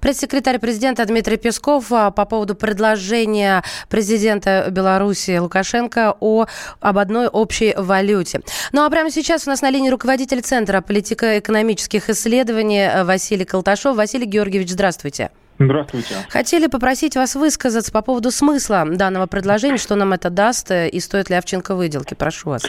Пресс-секретарь 0.00 0.60
президента 0.60 1.04
Дмитрий 1.04 1.36
Песков 1.36 1.90
а, 1.90 2.12
по 2.12 2.24
поводу 2.24 2.54
предложения 2.54 3.64
президента 3.88 4.68
Беларуси 4.70 5.38
Лукашенко 5.38 6.14
о, 6.20 6.46
об 6.80 6.98
одной 6.98 7.26
общей 7.26 7.74
валюте. 7.76 8.40
Ну 8.72 8.84
а 8.84 8.90
прямо 8.90 9.10
сейчас 9.10 9.46
у 9.46 9.50
нас 9.50 9.60
на 9.60 9.70
линии 9.70 9.90
руководитель 9.90 10.40
Центра 10.42 10.80
политико-экономических 10.80 12.10
исследований 12.10 12.82
э, 12.82 13.04
Василий 13.04 13.44
Колташов. 13.44 13.96
Василий 13.96 14.26
Георгиевич, 14.26 14.70
здравствуйте. 14.70 15.30
Здравствуйте. 15.58 16.14
Хотели 16.28 16.68
попросить 16.68 17.16
вас 17.16 17.34
высказаться 17.34 17.90
по 17.90 18.00
поводу 18.00 18.30
смысла 18.30 18.84
данного 18.88 19.26
предложения, 19.26 19.78
что 19.78 19.96
нам 19.96 20.12
это 20.12 20.30
даст 20.30 20.70
э, 20.70 20.88
и 20.88 21.00
стоит 21.00 21.28
ли 21.28 21.34
овчинка 21.34 21.74
выделки. 21.74 22.14
Прошу 22.14 22.50
вас. 22.50 22.62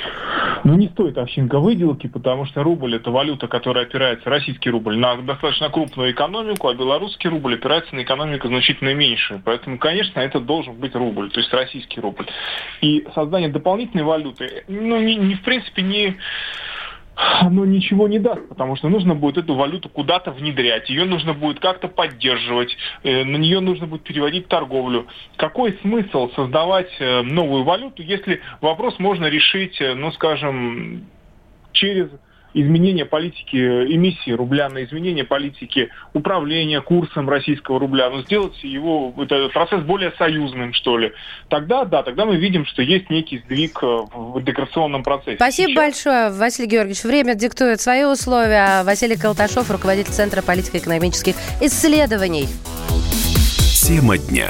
Ну, 0.63 0.75
не 0.75 0.87
стоит 0.89 1.17
овчинка 1.17 1.59
выделки, 1.59 2.07
потому 2.07 2.45
что 2.45 2.63
рубль– 2.63 2.95
это 2.97 3.11
валюта, 3.11 3.47
которая 3.47 3.85
опирается, 3.85 4.29
российский 4.29 4.69
рубль, 4.69 4.97
на 4.97 5.15
достаточно 5.17 5.69
крупную 5.69 6.11
экономику, 6.11 6.67
а 6.67 6.75
белорусский 6.75 7.29
рубль 7.29 7.55
опирается 7.55 7.95
на 7.95 8.01
экономику 8.01 8.47
значительно 8.47 8.93
меньше. 8.93 9.41
Поэтому, 9.45 9.77
конечно, 9.77 10.19
это 10.19 10.39
должен 10.39 10.75
быть 10.75 10.95
рубль, 10.95 11.31
то 11.31 11.39
есть 11.39 11.53
российский 11.53 12.01
рубль. 12.01 12.25
И 12.81 13.05
создание 13.15 13.49
дополнительной 13.49 14.03
валюты, 14.03 14.63
ну, 14.67 14.99
не, 14.99 15.15
не 15.15 15.35
в 15.35 15.41
принципе, 15.41 15.81
не 15.81 16.17
оно 17.19 17.65
ничего 17.65 18.07
не 18.07 18.19
даст, 18.19 18.47
потому 18.47 18.75
что 18.77 18.87
нужно 18.87 19.13
будет 19.13 19.37
эту 19.37 19.55
валюту 19.55 19.89
куда-то 19.89 20.31
внедрять, 20.31 20.89
ее 20.89 21.05
нужно 21.05 21.33
будет 21.33 21.59
как-то 21.59 21.87
поддерживать, 21.87 22.75
э, 23.03 23.25
на 23.25 23.35
нее 23.35 23.59
нужно 23.59 23.87
будет 23.87 24.03
переводить 24.03 24.47
торговлю. 24.47 25.07
Какой 25.35 25.77
смысл 25.81 26.31
создавать 26.35 26.89
э, 26.99 27.21
новую 27.21 27.63
валюту, 27.63 28.01
если 28.01 28.41
вопрос 28.61 28.97
можно 28.99 29.25
решить, 29.25 29.81
э, 29.81 29.95
ну, 29.95 30.11
скажем, 30.13 31.05
через 31.73 32.09
изменение 32.53 33.05
политики 33.05 33.55
эмиссии 33.55 34.31
рубля, 34.31 34.69
на 34.69 34.83
изменение 34.83 35.23
политики 35.23 35.89
управления 36.13 36.81
курсом 36.81 37.29
российского 37.29 37.79
рубля, 37.79 38.09
но 38.09 38.21
сделать 38.23 38.63
его, 38.63 39.13
этот 39.17 39.53
процесс 39.53 39.81
более 39.83 40.11
союзным, 40.17 40.73
что 40.73 40.97
ли. 40.97 41.11
Тогда, 41.49 41.85
да, 41.85 42.03
тогда 42.03 42.25
мы 42.25 42.37
видим, 42.37 42.65
что 42.65 42.81
есть 42.81 43.09
некий 43.09 43.39
сдвиг 43.39 43.79
э, 43.81 43.85
в 43.85 44.39
интеграционном 44.39 45.03
процессе. 45.03 45.35
Спасибо 45.35 45.69
Сейчас... 45.69 45.77
большое, 45.77 46.29
Василий 46.31 46.67
Георгиевич. 46.67 47.03
Время 47.03 47.35
диктует 47.35 47.81
свои 47.81 48.03
условия. 48.03 48.83
Василий 48.83 49.17
Колташов, 49.17 49.69
руководитель 49.71 50.11
Центра 50.11 50.41
политико-экономических 50.41 51.35
исследований. 51.61 52.47
Тема 53.87 54.17
дня. 54.17 54.49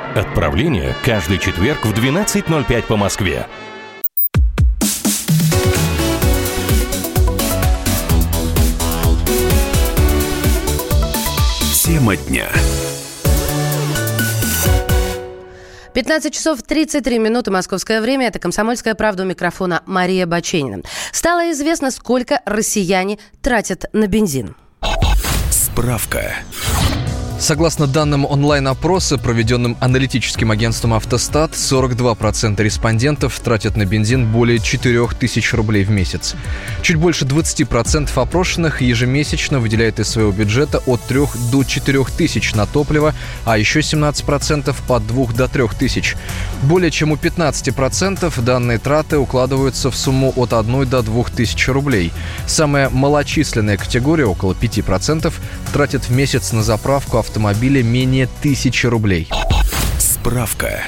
Отправление 0.15 0.93
каждый 1.05 1.37
четверг 1.37 1.85
в 1.85 1.93
12.05 1.93 2.81
по 2.83 2.97
Москве. 2.97 3.47
Тема 11.81 12.17
дня. 12.17 12.49
15 15.93 16.33
часов 16.33 16.61
33 16.61 17.17
минуты 17.17 17.51
московское 17.51 18.01
время. 18.01 18.27
Это 18.27 18.39
«Комсомольская 18.39 18.95
правда» 18.95 19.23
у 19.23 19.25
микрофона 19.25 19.81
Мария 19.85 20.25
Баченина. 20.25 20.83
Стало 21.13 21.51
известно, 21.51 21.89
сколько 21.89 22.41
россияне 22.45 23.17
тратят 23.41 23.85
на 23.93 24.07
бензин. 24.07 24.57
Справка. 25.51 26.35
Согласно 27.41 27.87
данным 27.87 28.25
онлайн-опроса, 28.25 29.17
проведенным 29.17 29.75
аналитическим 29.79 30.51
агентством 30.51 30.93
«Автостат», 30.93 31.53
42% 31.53 32.61
респондентов 32.61 33.39
тратят 33.39 33.75
на 33.75 33.83
бензин 33.83 34.31
более 34.31 34.59
4000 34.59 35.55
рублей 35.55 35.83
в 35.83 35.89
месяц. 35.89 36.35
Чуть 36.83 36.97
больше 36.97 37.25
20% 37.25 38.11
опрошенных 38.13 38.83
ежемесячно 38.83 39.59
выделяют 39.59 39.99
из 39.99 40.09
своего 40.09 40.31
бюджета 40.31 40.83
от 40.85 41.01
3 41.01 41.21
до 41.51 41.63
4 41.63 42.05
тысяч 42.15 42.53
на 42.53 42.67
топливо, 42.67 43.15
а 43.43 43.57
еще 43.57 43.79
17% 43.79 44.75
от 44.87 45.07
2 45.07 45.25
до 45.33 45.47
3 45.47 45.67
тысяч. 45.79 46.15
Более 46.63 46.91
чем 46.91 47.11
у 47.11 47.15
15% 47.15 48.41
данные 48.41 48.77
траты 48.77 49.17
укладываются 49.17 49.89
в 49.89 49.95
сумму 49.95 50.31
от 50.35 50.53
1 50.53 50.87
до 50.87 51.01
2 51.01 51.23
тысяч 51.35 51.67
рублей. 51.67 52.11
Самая 52.45 52.89
малочисленная 52.89 53.77
категория, 53.77 54.25
около 54.25 54.53
5%, 54.53 55.33
тратит 55.73 56.03
в 56.05 56.11
месяц 56.11 56.51
на 56.51 56.63
заправку 56.63 57.17
автомобиля 57.17 57.81
менее 57.81 58.29
тысячи 58.41 58.85
рублей. 58.85 59.27
Справка. 59.97 60.83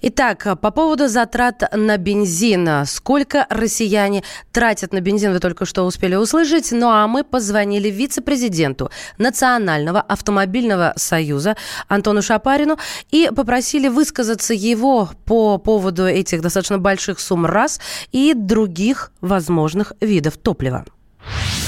Итак, 0.00 0.46
по 0.60 0.70
поводу 0.70 1.08
затрат 1.08 1.64
на 1.74 1.96
бензин. 1.96 2.86
Сколько 2.86 3.46
россияне 3.50 4.22
тратят 4.52 4.92
на 4.92 5.00
бензин, 5.00 5.32
вы 5.32 5.40
только 5.40 5.64
что 5.64 5.84
успели 5.84 6.14
услышать. 6.14 6.70
Ну 6.70 6.88
а 6.88 7.08
мы 7.08 7.24
позвонили 7.24 7.88
вице-президенту 7.88 8.90
Национального 9.18 10.00
автомобильного 10.00 10.92
союза 10.94 11.56
Антону 11.88 12.22
Шапарину 12.22 12.78
и 13.10 13.28
попросили 13.34 13.88
высказаться 13.88 14.54
его 14.54 15.10
по 15.24 15.58
поводу 15.58 16.06
этих 16.06 16.42
достаточно 16.42 16.78
больших 16.78 17.18
сумм 17.18 17.44
раз 17.44 17.80
и 18.12 18.34
других 18.34 19.10
возможных 19.20 19.94
видов 20.00 20.36
топлива. 20.36 20.84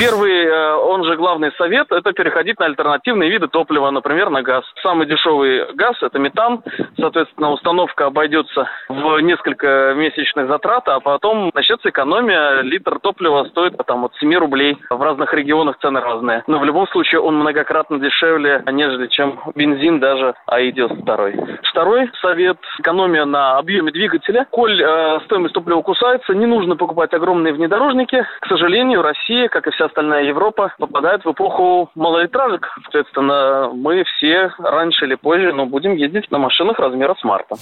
Первый, 0.01 0.33
э, 0.33 0.75
он 0.77 1.05
же 1.05 1.14
главный 1.16 1.53
совет, 1.59 1.92
это 1.92 2.12
переходить 2.12 2.59
на 2.59 2.64
альтернативные 2.64 3.29
виды 3.29 3.49
топлива, 3.49 3.90
например, 3.90 4.31
на 4.31 4.40
газ. 4.40 4.64
Самый 4.83 5.07
дешевый 5.07 5.75
газ– 5.75 5.94
это 6.01 6.18
метан. 6.18 6.62
Соответственно, 6.99 7.51
установка 7.51 8.07
обойдется 8.07 8.66
в 8.88 9.20
несколько 9.20 9.92
месячных 9.94 10.49
затрат, 10.49 10.88
а 10.88 11.01
потом 11.01 11.51
начнется 11.53 11.90
экономия. 11.90 12.62
Литр 12.62 12.99
топлива 12.99 13.44
стоит 13.51 13.77
там, 13.87 14.07
от 14.07 14.14
7 14.20 14.35
рублей. 14.37 14.79
В 14.88 15.03
разных 15.03 15.35
регионах 15.35 15.77
цены 15.81 16.01
разные. 16.01 16.44
Но 16.46 16.59
в 16.59 16.64
любом 16.64 16.88
случае 16.88 17.20
он 17.20 17.37
многократно 17.37 17.99
дешевле, 17.99 18.64
нежели 18.73 19.07
чем 19.09 19.38
бензин 19.55 20.01
даже 20.01 20.35
АИ-92. 20.46 21.59
Второй 21.64 22.11
совет– 22.23 22.57
экономия 22.79 23.27
на 23.27 23.59
объеме 23.59 23.92
двигателя. 23.92 24.46
Коль 24.51 24.81
э, 24.83 25.20
стоимость 25.27 25.53
топлива 25.53 25.83
кусается, 25.83 26.33
не 26.33 26.46
нужно 26.46 26.77
покупать 26.77 27.12
огромные 27.12 27.53
внедорожники. 27.53 28.25
К 28.40 28.46
сожалению, 28.46 29.03
Россия, 29.03 29.50
как 29.51 29.67
и 29.67 29.71
вся 29.71 29.87
остальная 29.87 30.25
Европа 30.25 30.73
попадает 30.79 31.25
в 31.25 31.33
эпоху 31.33 31.91
малолитражек. 31.95 32.69
Соответственно, 32.85 33.71
мы 33.75 34.05
все 34.05 34.53
раньше 34.59 35.05
или 35.05 35.15
позже, 35.15 35.53
но 35.53 35.67
будем 35.67 35.95
ездить 35.95 36.31
на 36.31 36.39
машинах 36.39 36.79
размера 36.79 37.15
смарта. 37.21 37.57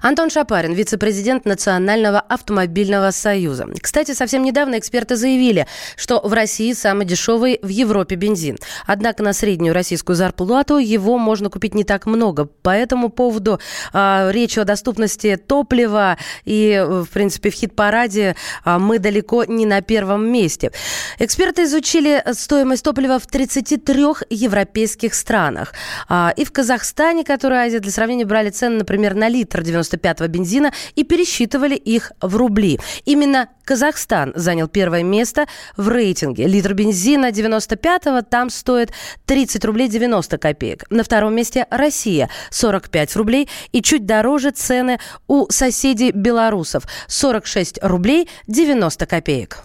Антон 0.00 0.30
Шапарин, 0.30 0.72
вице-президент 0.72 1.44
Национального 1.44 2.20
автомобильного 2.20 3.10
союза. 3.10 3.66
Кстати, 3.80 4.12
совсем 4.12 4.42
недавно 4.42 4.78
эксперты 4.78 5.16
заявили, 5.16 5.66
что 5.96 6.20
в 6.20 6.32
России 6.32 6.72
самый 6.72 7.06
дешевый 7.06 7.58
в 7.62 7.68
Европе 7.68 8.16
бензин. 8.16 8.58
Однако 8.86 9.22
на 9.22 9.32
среднюю 9.32 9.74
российскую 9.74 10.16
зарплату 10.16 10.78
его 10.78 11.18
можно 11.18 11.50
купить 11.50 11.74
не 11.74 11.84
так 11.84 12.06
много. 12.06 12.46
По 12.46 12.70
этому 12.70 13.08
поводу 13.08 13.60
э, 13.92 14.30
речь 14.32 14.56
о 14.58 14.64
доступности 14.64 15.36
топлива 15.36 16.16
и, 16.44 16.82
в 16.86 17.06
принципе, 17.12 17.50
в 17.50 17.54
хит-параде 17.54 18.36
э, 18.64 18.78
мы 18.78 18.98
далеко 18.98 19.44
не 19.44 19.66
на 19.66 19.82
первом 19.82 20.28
месте. 20.30 20.72
Эксперты 21.18 21.64
изучили 21.64 22.22
стоимость 22.32 22.84
топлива 22.84 23.18
в 23.18 23.26
33 23.26 24.02
европейских 24.30 25.14
странах. 25.14 25.72
А, 26.08 26.32
и 26.36 26.44
в 26.44 26.52
Казахстане, 26.52 27.24
который 27.24 27.58
Азия, 27.58 27.80
для 27.80 27.92
сравнения, 27.92 28.24
брали 28.24 28.50
цены, 28.50 28.78
например, 28.78 29.14
на 29.14 29.28
литр 29.28 29.62
95-го 29.82 30.26
бензина 30.28 30.72
и 30.94 31.04
пересчитывали 31.04 31.74
их 31.74 32.12
в 32.20 32.36
рубли. 32.36 32.78
Именно 33.04 33.48
Казахстан 33.64 34.32
занял 34.34 34.68
первое 34.68 35.02
место 35.02 35.46
в 35.76 35.88
рейтинге. 35.88 36.46
Литр 36.46 36.74
бензина 36.74 37.30
95-го 37.30 38.22
там 38.22 38.50
стоит 38.50 38.92
30 39.26 39.64
рублей 39.64 39.88
90 39.88 40.38
копеек. 40.38 40.84
На 40.90 41.04
втором 41.04 41.34
месте 41.34 41.66
Россия 41.70 42.28
45 42.50 43.16
рублей 43.16 43.48
и 43.72 43.82
чуть 43.82 44.06
дороже 44.06 44.50
цены 44.50 44.98
у 45.28 45.50
соседей 45.50 46.10
белорусов 46.12 46.84
46 47.08 47.78
рублей 47.82 48.28
90 48.46 49.06
копеек. 49.06 49.58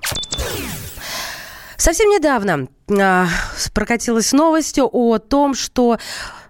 Совсем 1.77 2.09
недавно 2.09 2.67
э, 2.89 3.25
прокатилась 3.73 4.33
новость 4.33 4.79
о 4.79 5.19
том, 5.19 5.53
что 5.53 5.99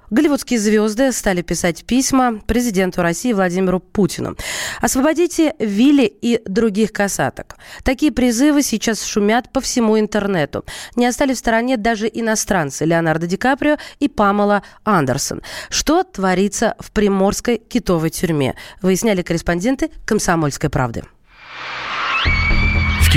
Голливудские 0.09 0.57
звезды 0.59 1.11
стали 1.11 1.41
писать 1.41 1.83
письма 1.83 2.39
президенту 2.47 3.01
России 3.01 3.33
Владимиру 3.33 3.81
Путину. 3.81 4.37
Освободите 4.79 5.53
Вилли 5.59 6.05
и 6.05 6.41
других 6.45 6.93
касаток. 6.93 7.57
Такие 7.83 8.13
призывы 8.13 8.63
сейчас 8.63 9.03
шумят 9.03 9.51
по 9.51 9.59
всему 9.59 9.99
интернету. 9.99 10.63
Не 10.95 11.07
остались 11.07 11.37
в 11.37 11.39
стороне 11.39 11.75
даже 11.75 12.09
иностранцы 12.11 12.85
Леонардо 12.85 13.27
Ди 13.27 13.35
Каприо 13.35 13.77
и 13.99 14.07
Памела 14.07 14.63
Андерсон. 14.85 15.41
Что 15.69 16.03
творится 16.03 16.75
в 16.79 16.91
приморской 16.91 17.57
китовой 17.57 18.09
тюрьме? 18.09 18.55
Выясняли 18.81 19.23
корреспонденты 19.23 19.91
«Комсомольской 20.05 20.69
правды». 20.69 21.03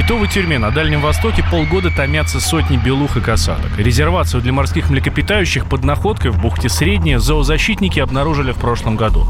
Китовой 0.01 0.29
тюрьме 0.29 0.59
на 0.59 0.71
Дальнем 0.71 1.03
Востоке 1.03 1.45
полгода 1.51 1.91
томятся 1.95 2.41
сотни 2.41 2.79
белух 2.79 3.19
и 3.19 3.21
касаток. 3.21 3.77
Резервацию 3.77 4.41
для 4.41 4.51
морских 4.51 4.89
млекопитающих 4.89 5.67
под 5.67 5.85
находкой 5.85 6.31
в 6.31 6.41
бухте 6.41 6.71
Средняя 6.71 7.19
зоозащитники 7.19 8.01
обнаружили 8.01 8.53
в 8.53 8.57
прошлом 8.57 8.97
году. 8.97 9.27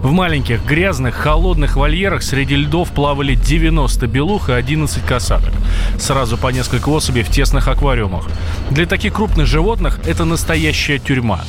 В 0.00 0.12
маленьких, 0.12 0.62
грязных, 0.62 1.14
холодных 1.14 1.76
вольерах 1.76 2.22
среди 2.22 2.56
льдов 2.56 2.90
плавали 2.90 3.34
90 3.34 4.06
белух 4.08 4.50
и 4.50 4.52
11 4.52 5.02
касаток. 5.06 5.54
Сразу 5.98 6.36
по 6.36 6.48
несколько 6.48 6.90
особей 6.90 7.22
в 7.22 7.30
тесных 7.30 7.66
аквариумах. 7.68 8.26
Для 8.70 8.84
таких 8.84 9.14
крупных 9.14 9.46
животных 9.46 10.00
это 10.04 10.26
настоящая 10.26 10.98
тюрьма. 10.98 11.40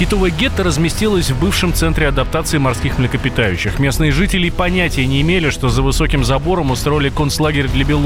Китовое 0.00 0.30
гетто 0.30 0.64
разместилось 0.64 1.30
в 1.30 1.38
бывшем 1.38 1.74
центре 1.74 2.08
адаптации 2.08 2.58
морских 2.58 2.98
млекопитающих. 2.98 3.78
Местные 3.78 4.10
жители 4.10 4.48
понятия 4.50 5.06
не 5.06 5.20
имели, 5.20 5.50
что 5.50 5.68
за 5.68 5.82
высоким 5.82 6.24
забором 6.24 6.72
устроили 6.72 7.10
концлагерь 7.10 7.68
для 7.68 7.84
белух. 7.84 7.99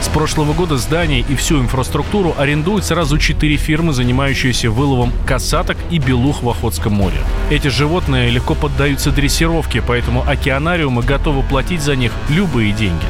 С 0.00 0.08
прошлого 0.08 0.52
года 0.52 0.76
здание 0.76 1.24
и 1.26 1.34
всю 1.34 1.60
инфраструктуру 1.60 2.34
арендуют 2.36 2.84
сразу 2.84 3.18
четыре 3.18 3.56
фирмы, 3.56 3.92
занимающиеся 3.92 4.70
выловом 4.70 5.12
касаток 5.26 5.78
и 5.90 5.98
белух 5.98 6.42
в 6.42 6.48
Охотском 6.50 6.92
море. 6.92 7.16
Эти 7.50 7.68
животные 7.68 8.30
легко 8.30 8.54
поддаются 8.54 9.10
дрессировке, 9.10 9.82
поэтому 9.82 10.22
океанариумы 10.28 11.02
готовы 11.02 11.42
платить 11.42 11.80
за 11.80 11.96
них 11.96 12.12
любые 12.28 12.72
деньги. 12.72 13.04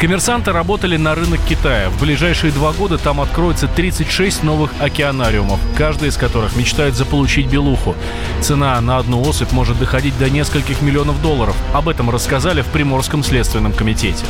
Коммерсанты 0.00 0.52
работали 0.52 0.96
на 0.96 1.14
рынок 1.14 1.40
Китая. 1.48 1.88
В 1.88 2.00
ближайшие 2.00 2.52
два 2.52 2.72
года 2.72 2.98
там 2.98 3.20
откроется 3.20 3.66
36 3.66 4.42
новых 4.42 4.72
океанариумов, 4.78 5.58
каждый 5.76 6.08
из 6.08 6.16
которых 6.16 6.54
мечтает 6.56 6.94
заполучить 6.94 7.46
белуху. 7.46 7.94
Цена 8.42 8.78
на 8.82 8.98
одну 8.98 9.22
особь 9.22 9.52
может 9.52 9.78
доходить 9.78 10.18
до 10.18 10.28
нескольких 10.28 10.82
миллионов 10.82 11.22
долларов. 11.22 11.56
Об 11.72 11.88
этом 11.88 12.10
рассказали 12.10 12.60
в 12.60 12.66
Приморском 12.66 13.22
следственном 13.22 13.72
комитете 13.72 14.24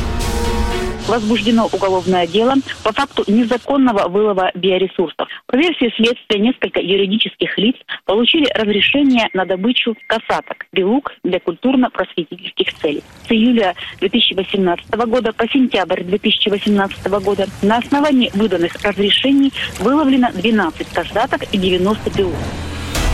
возбуждено 1.07 1.67
уголовное 1.71 2.27
дело 2.27 2.55
по 2.83 2.91
факту 2.91 3.23
незаконного 3.27 4.07
вылова 4.07 4.51
биоресурсов. 4.55 5.27
По 5.47 5.55
версии 5.55 5.93
следствия, 5.95 6.39
несколько 6.39 6.79
юридических 6.79 7.57
лиц 7.57 7.75
получили 8.05 8.47
разрешение 8.53 9.29
на 9.33 9.45
добычу 9.45 9.95
касаток, 10.07 10.65
белук 10.71 11.13
для 11.23 11.39
культурно-просветительских 11.39 12.73
целей. 12.75 13.03
С 13.27 13.31
июля 13.31 13.75
2018 13.99 14.89
года 15.07 15.33
по 15.33 15.47
сентябрь 15.47 16.03
2018 16.03 17.07
года 17.23 17.47
на 17.61 17.77
основании 17.77 18.31
выданных 18.33 18.73
разрешений 18.83 19.51
выловлено 19.79 20.29
12 20.33 20.87
касаток 20.93 21.43
и 21.53 21.57
90 21.57 22.17
белук. 22.17 22.35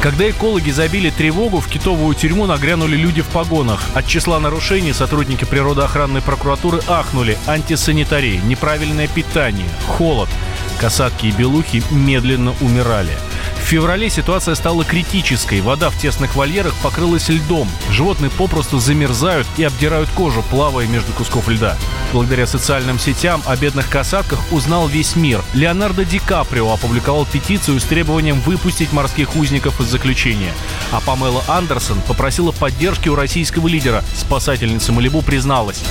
Когда 0.04 0.30
экологи 0.30 0.70
забили 0.70 1.12
тревогу, 1.12 1.62
в 1.62 1.70
китовую 1.70 2.14
тюрьму 2.14 2.46
нагрянули 2.46 2.98
люди 2.98 3.22
в 3.22 3.28
погонах. 3.28 3.80
От 3.94 4.06
числа 4.06 4.38
нарушений 4.38 4.92
сотрудники 4.92 5.46
природоохранной 5.46 6.22
прокуратуры 6.22 6.82
ахнули. 6.90 7.38
Антисанитария, 7.48 8.42
неправильное 8.42 9.08
питание, 9.08 9.70
холод. 9.88 10.28
Касатки 10.78 11.28
и 11.28 11.32
белухи 11.32 11.82
медленно 11.90 12.54
умирали. 12.60 13.14
В 13.64 13.66
феврале 13.66 14.10
ситуация 14.10 14.56
стала 14.56 14.84
критической. 14.84 15.62
Вода 15.62 15.90
в 15.90 15.98
тесных 15.98 16.36
вольерах 16.36 16.76
покрылась 16.84 17.30
льдом. 17.30 17.68
Животные 17.90 18.30
попросту 18.30 18.78
замерзают 18.78 19.48
и 19.58 19.64
обдирают 19.64 20.10
кожу, 20.10 20.44
плавая 20.44 20.86
между 20.86 21.14
кусков 21.14 21.48
льда. 21.48 21.78
Благодаря 22.12 22.46
социальным 22.46 23.00
сетям 23.00 23.42
о 23.48 23.56
бедных 23.56 23.90
касатках 23.90 24.40
узнал 24.52 24.88
весь 24.88 25.16
мир. 25.16 25.42
Леонардо 25.54 26.04
Ди 26.04 26.20
Каприо 26.20 26.72
опубликовал 26.72 27.26
петицию 27.26 27.80
с 27.80 27.86
требованием 27.86 28.42
выпустить 28.42 28.92
морских 28.92 29.36
узников 29.38 29.80
из 29.80 29.88
заключения. 29.88 30.54
А 30.92 31.00
Памела 31.00 31.44
Андерсон 31.48 32.02
попросила 32.02 32.52
поддержки 32.52 33.08
у 33.08 33.16
российского 33.16 33.70
лидера. 33.70 34.04
Спасательница 34.14 34.92
Малибу 34.92 35.22
призналась. 35.22 35.84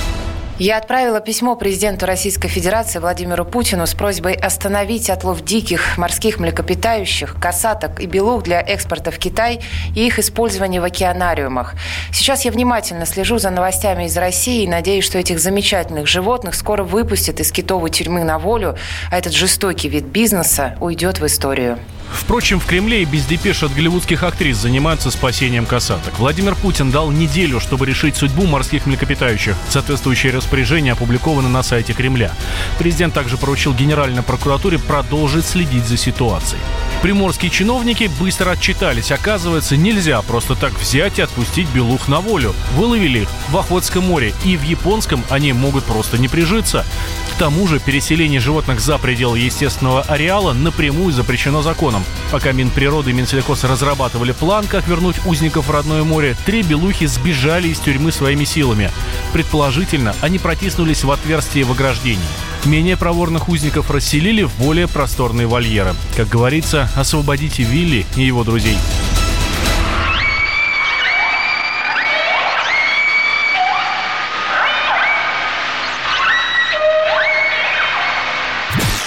Я 0.59 0.77
отправила 0.77 1.19
письмо 1.19 1.55
президенту 1.55 2.05
Российской 2.05 2.47
Федерации 2.47 2.99
Владимиру 2.99 3.43
Путину 3.43 3.87
с 3.87 3.95
просьбой 3.95 4.33
остановить 4.33 5.09
отлов 5.09 5.43
диких 5.43 5.97
морских 5.97 6.39
млекопитающих, 6.39 7.37
касаток 7.41 7.99
и 7.99 8.05
белух 8.05 8.43
для 8.43 8.61
экспорта 8.61 9.09
в 9.09 9.17
Китай 9.17 9.61
и 9.95 10.05
их 10.05 10.19
использование 10.19 10.79
в 10.79 10.83
океанариумах. 10.83 11.73
Сейчас 12.11 12.45
я 12.45 12.51
внимательно 12.51 13.07
слежу 13.07 13.39
за 13.39 13.49
новостями 13.49 14.05
из 14.05 14.15
России 14.15 14.63
и 14.63 14.67
надеюсь, 14.67 15.05
что 15.05 15.17
этих 15.17 15.39
замечательных 15.39 16.07
животных 16.07 16.53
скоро 16.53 16.83
выпустят 16.83 17.39
из 17.39 17.51
китовой 17.51 17.89
тюрьмы 17.89 18.23
на 18.23 18.37
волю, 18.37 18.77
а 19.09 19.17
этот 19.17 19.33
жестокий 19.33 19.89
вид 19.89 20.03
бизнеса 20.03 20.77
уйдет 20.79 21.19
в 21.19 21.25
историю. 21.25 21.79
Впрочем, 22.13 22.59
в 22.59 22.65
Кремле 22.65 23.01
и 23.01 23.05
без 23.05 23.25
депеш 23.25 23.63
от 23.63 23.73
голливудских 23.73 24.23
актрис 24.23 24.57
занимаются 24.57 25.09
спасением 25.09 25.65
касаток. 25.65 26.19
Владимир 26.19 26.55
Путин 26.55 26.91
дал 26.91 27.11
неделю, 27.11 27.59
чтобы 27.59 27.85
решить 27.85 28.15
судьбу 28.15 28.45
морских 28.45 28.85
млекопитающих. 28.85 29.55
Соответствующее 29.69 30.31
распоряжение 30.43 30.91
опубликовано 30.91 31.47
на 31.47 31.63
сайте 31.63 31.93
Кремля. 31.93 32.33
Президент 32.77 33.13
также 33.13 33.37
поручил 33.37 33.73
Генеральной 33.73 34.23
прокуратуре 34.23 34.77
продолжить 34.77 35.45
следить 35.45 35.85
за 35.85 35.95
ситуацией. 35.95 36.61
Приморские 37.01 37.49
чиновники 37.49 38.09
быстро 38.19 38.51
отчитались. 38.51 39.11
Оказывается, 39.11 39.77
нельзя 39.77 40.21
просто 40.21 40.55
так 40.55 40.77
взять 40.77 41.19
и 41.19 41.21
отпустить 41.21 41.69
белух 41.69 42.09
на 42.09 42.19
волю. 42.19 42.53
Выловили 42.75 43.19
их 43.19 43.29
в 43.49 43.57
Охотском 43.57 44.03
море, 44.03 44.33
и 44.43 44.57
в 44.57 44.63
Японском 44.63 45.23
они 45.29 45.53
могут 45.53 45.85
просто 45.85 46.17
не 46.17 46.27
прижиться. 46.27 46.85
К 47.33 47.39
тому 47.39 47.65
же 47.67 47.79
переселение 47.79 48.39
животных 48.39 48.81
за 48.81 48.97
пределы 48.97 49.39
естественного 49.39 50.01
ареала 50.01 50.53
напрямую 50.53 51.13
запрещено 51.13 51.61
законом. 51.61 52.03
Пока 52.31 52.51
Минприроды 52.51 53.11
и 53.11 53.13
Минсельхоз 53.13 53.63
разрабатывали 53.63 54.33
план, 54.33 54.65
как 54.67 54.87
вернуть 54.87 55.25
узников 55.25 55.67
в 55.67 55.71
родное 55.71 56.03
море, 56.03 56.35
три 56.45 56.63
белухи 56.63 57.05
сбежали 57.05 57.69
из 57.69 57.79
тюрьмы 57.79 58.11
своими 58.11 58.43
силами. 58.43 58.91
Предположительно, 59.31 60.15
они 60.21 60.32
протиснулись 60.39 61.03
в 61.03 61.11
отверстие 61.11 61.65
в 61.65 61.71
ограждении. 61.71 62.21
Менее 62.65 62.97
проворных 62.97 63.49
узников 63.49 63.91
расселили 63.91 64.43
в 64.43 64.55
более 64.57 64.87
просторные 64.87 65.47
вольеры. 65.47 65.93
Как 66.15 66.27
говорится, 66.29 66.89
освободите 66.95 67.63
Вилли 67.63 68.05
и 68.15 68.23
его 68.23 68.43
друзей. 68.43 68.77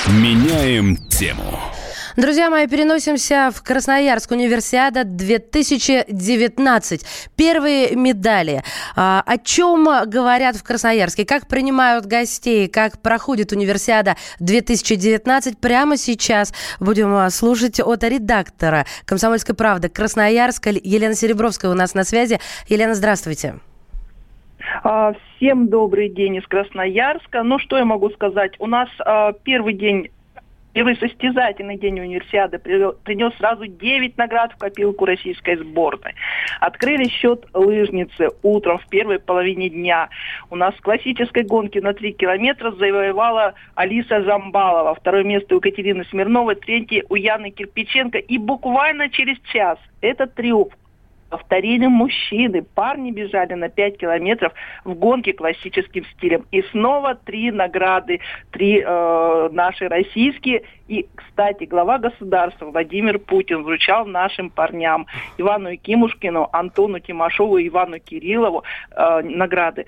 Меняем 0.08 0.96
тему. 1.08 1.55
Друзья 2.16 2.48
мои, 2.48 2.66
переносимся 2.66 3.50
в 3.54 3.62
Красноярск. 3.62 4.30
Универсиада 4.30 5.04
2019. 5.04 7.30
Первые 7.36 7.94
медали. 7.94 8.62
А, 8.96 9.22
о 9.26 9.36
чем 9.36 9.86
говорят 10.06 10.56
в 10.56 10.64
Красноярске? 10.64 11.26
Как 11.26 11.46
принимают 11.46 12.06
гостей? 12.06 12.68
Как 12.68 13.02
проходит 13.02 13.52
Универсиада 13.52 14.14
2019? 14.40 15.58
Прямо 15.58 15.98
сейчас 15.98 16.54
будем 16.80 17.14
а, 17.14 17.28
слушать 17.28 17.80
от 17.80 18.02
редактора 18.02 18.86
«Комсомольской 19.04 19.54
правды» 19.54 19.90
Красноярска 19.90 20.70
Елена 20.70 21.14
Серебровская 21.14 21.70
у 21.70 21.74
нас 21.74 21.92
на 21.92 22.04
связи. 22.04 22.40
Елена, 22.66 22.94
здравствуйте. 22.94 23.56
А, 24.82 25.12
всем 25.36 25.68
добрый 25.68 26.08
день 26.08 26.36
из 26.36 26.46
Красноярска. 26.46 27.42
Ну, 27.42 27.58
что 27.58 27.76
я 27.76 27.84
могу 27.84 28.08
сказать? 28.08 28.52
У 28.58 28.66
нас 28.66 28.88
э, 29.04 29.32
первый 29.44 29.74
день 29.74 30.08
Первый 30.76 30.94
состязательный 30.98 31.78
день 31.78 31.98
универсиады 32.00 32.58
принес 32.58 33.34
сразу 33.38 33.66
9 33.66 34.18
наград 34.18 34.52
в 34.52 34.58
копилку 34.58 35.06
российской 35.06 35.56
сборной. 35.56 36.14
Открыли 36.60 37.08
счет 37.08 37.46
лыжницы 37.54 38.28
утром 38.42 38.76
в 38.76 38.86
первой 38.88 39.18
половине 39.18 39.70
дня. 39.70 40.10
У 40.50 40.56
нас 40.56 40.74
в 40.74 40.82
классической 40.82 41.44
гонке 41.44 41.80
на 41.80 41.94
3 41.94 42.12
километра 42.12 42.72
завоевала 42.72 43.54
Алиса 43.74 44.20
Жамбалова. 44.20 44.94
Второе 44.96 45.24
место 45.24 45.54
у 45.54 45.58
Екатерины 45.60 46.04
Смирновой, 46.10 46.56
третье 46.56 47.04
у 47.08 47.14
Яны 47.14 47.52
Кирпиченко. 47.52 48.18
И 48.18 48.36
буквально 48.36 49.08
через 49.08 49.38
час 49.50 49.78
этот 50.02 50.34
триумф 50.34 50.74
повторили 51.36 51.86
мужчины. 51.86 52.62
Парни 52.62 53.10
бежали 53.10 53.52
на 53.54 53.68
5 53.68 53.98
километров 53.98 54.52
в 54.84 54.94
гонке 54.94 55.34
классическим 55.34 56.04
стилем. 56.16 56.46
И 56.50 56.62
снова 56.70 57.14
три 57.14 57.50
награды, 57.50 58.20
три 58.50 58.82
э, 58.84 59.48
наши 59.52 59.86
российские. 59.88 60.62
И, 60.88 61.06
кстати, 61.14 61.64
глава 61.64 61.98
государства 61.98 62.66
Владимир 62.66 63.18
Путин 63.18 63.64
вручал 63.64 64.06
нашим 64.06 64.48
парням 64.48 65.06
Ивану 65.36 65.68
Якимушкину, 65.68 66.48
Антону 66.52 67.00
Тимошову 67.00 67.58
и 67.58 67.68
Ивану 67.68 67.98
Кириллову 67.98 68.64
э, 68.92 69.20
награды. 69.22 69.84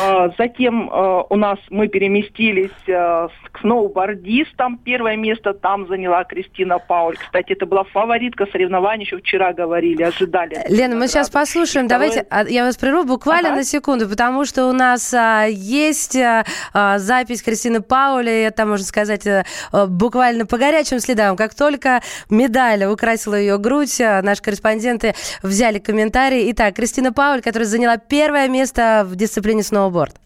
А, 0.00 0.28
затем 0.38 0.90
э, 0.90 1.22
у 1.28 1.36
нас 1.36 1.58
мы 1.70 1.88
переместились 1.88 2.70
э, 2.86 3.28
к 3.52 3.60
сноубордистам. 3.60 4.78
Первое 4.78 5.16
место 5.16 5.54
там 5.54 5.88
заняла 5.88 6.24
Кристина 6.24 6.78
Пауль. 6.78 7.16
Кстати, 7.16 7.52
это 7.52 7.66
была 7.66 7.84
фаворитка 7.84 8.46
соревнований, 8.52 9.04
еще 9.04 9.18
вчера 9.18 9.52
говорили, 9.52 10.02
ожидали. 10.02 10.64
Лена, 10.68 10.94
мы 10.94 11.08
сейчас 11.08 11.30
послушаем. 11.30 11.86
Второе... 11.86 12.08
Давайте, 12.08 12.26
а, 12.30 12.44
я 12.44 12.64
вас 12.64 12.76
прерву 12.76 13.04
буквально 13.04 13.48
ага. 13.48 13.58
на 13.58 13.64
секунду, 13.64 14.08
потому 14.08 14.44
что 14.44 14.66
у 14.66 14.72
нас 14.72 15.12
а, 15.14 15.46
есть 15.46 16.16
а, 16.16 16.98
запись 16.98 17.42
Кристины 17.42 17.80
Паули, 17.80 18.42
это, 18.42 18.66
можно 18.66 18.86
сказать, 18.86 19.26
а, 19.26 19.86
буквально 19.86 20.46
по 20.46 20.58
горячим 20.58 21.00
следам. 21.00 21.36
Как 21.36 21.54
только 21.54 22.02
медаль 22.30 22.84
украсила 22.84 23.34
ее 23.34 23.58
грудь, 23.58 23.98
наши 23.98 24.42
корреспонденты 24.42 25.14
взяли 25.42 25.78
комментарии. 25.78 26.50
Итак, 26.52 26.76
Кристина 26.76 27.12
Пауль, 27.12 27.40
которая 27.40 27.66
заняла 27.66 27.96
первое 27.96 28.48
место 28.48 29.04
в 29.04 29.16
дисциплине 29.16 29.62
сноуборда, 29.62 29.77
сноуборд? 29.78 30.16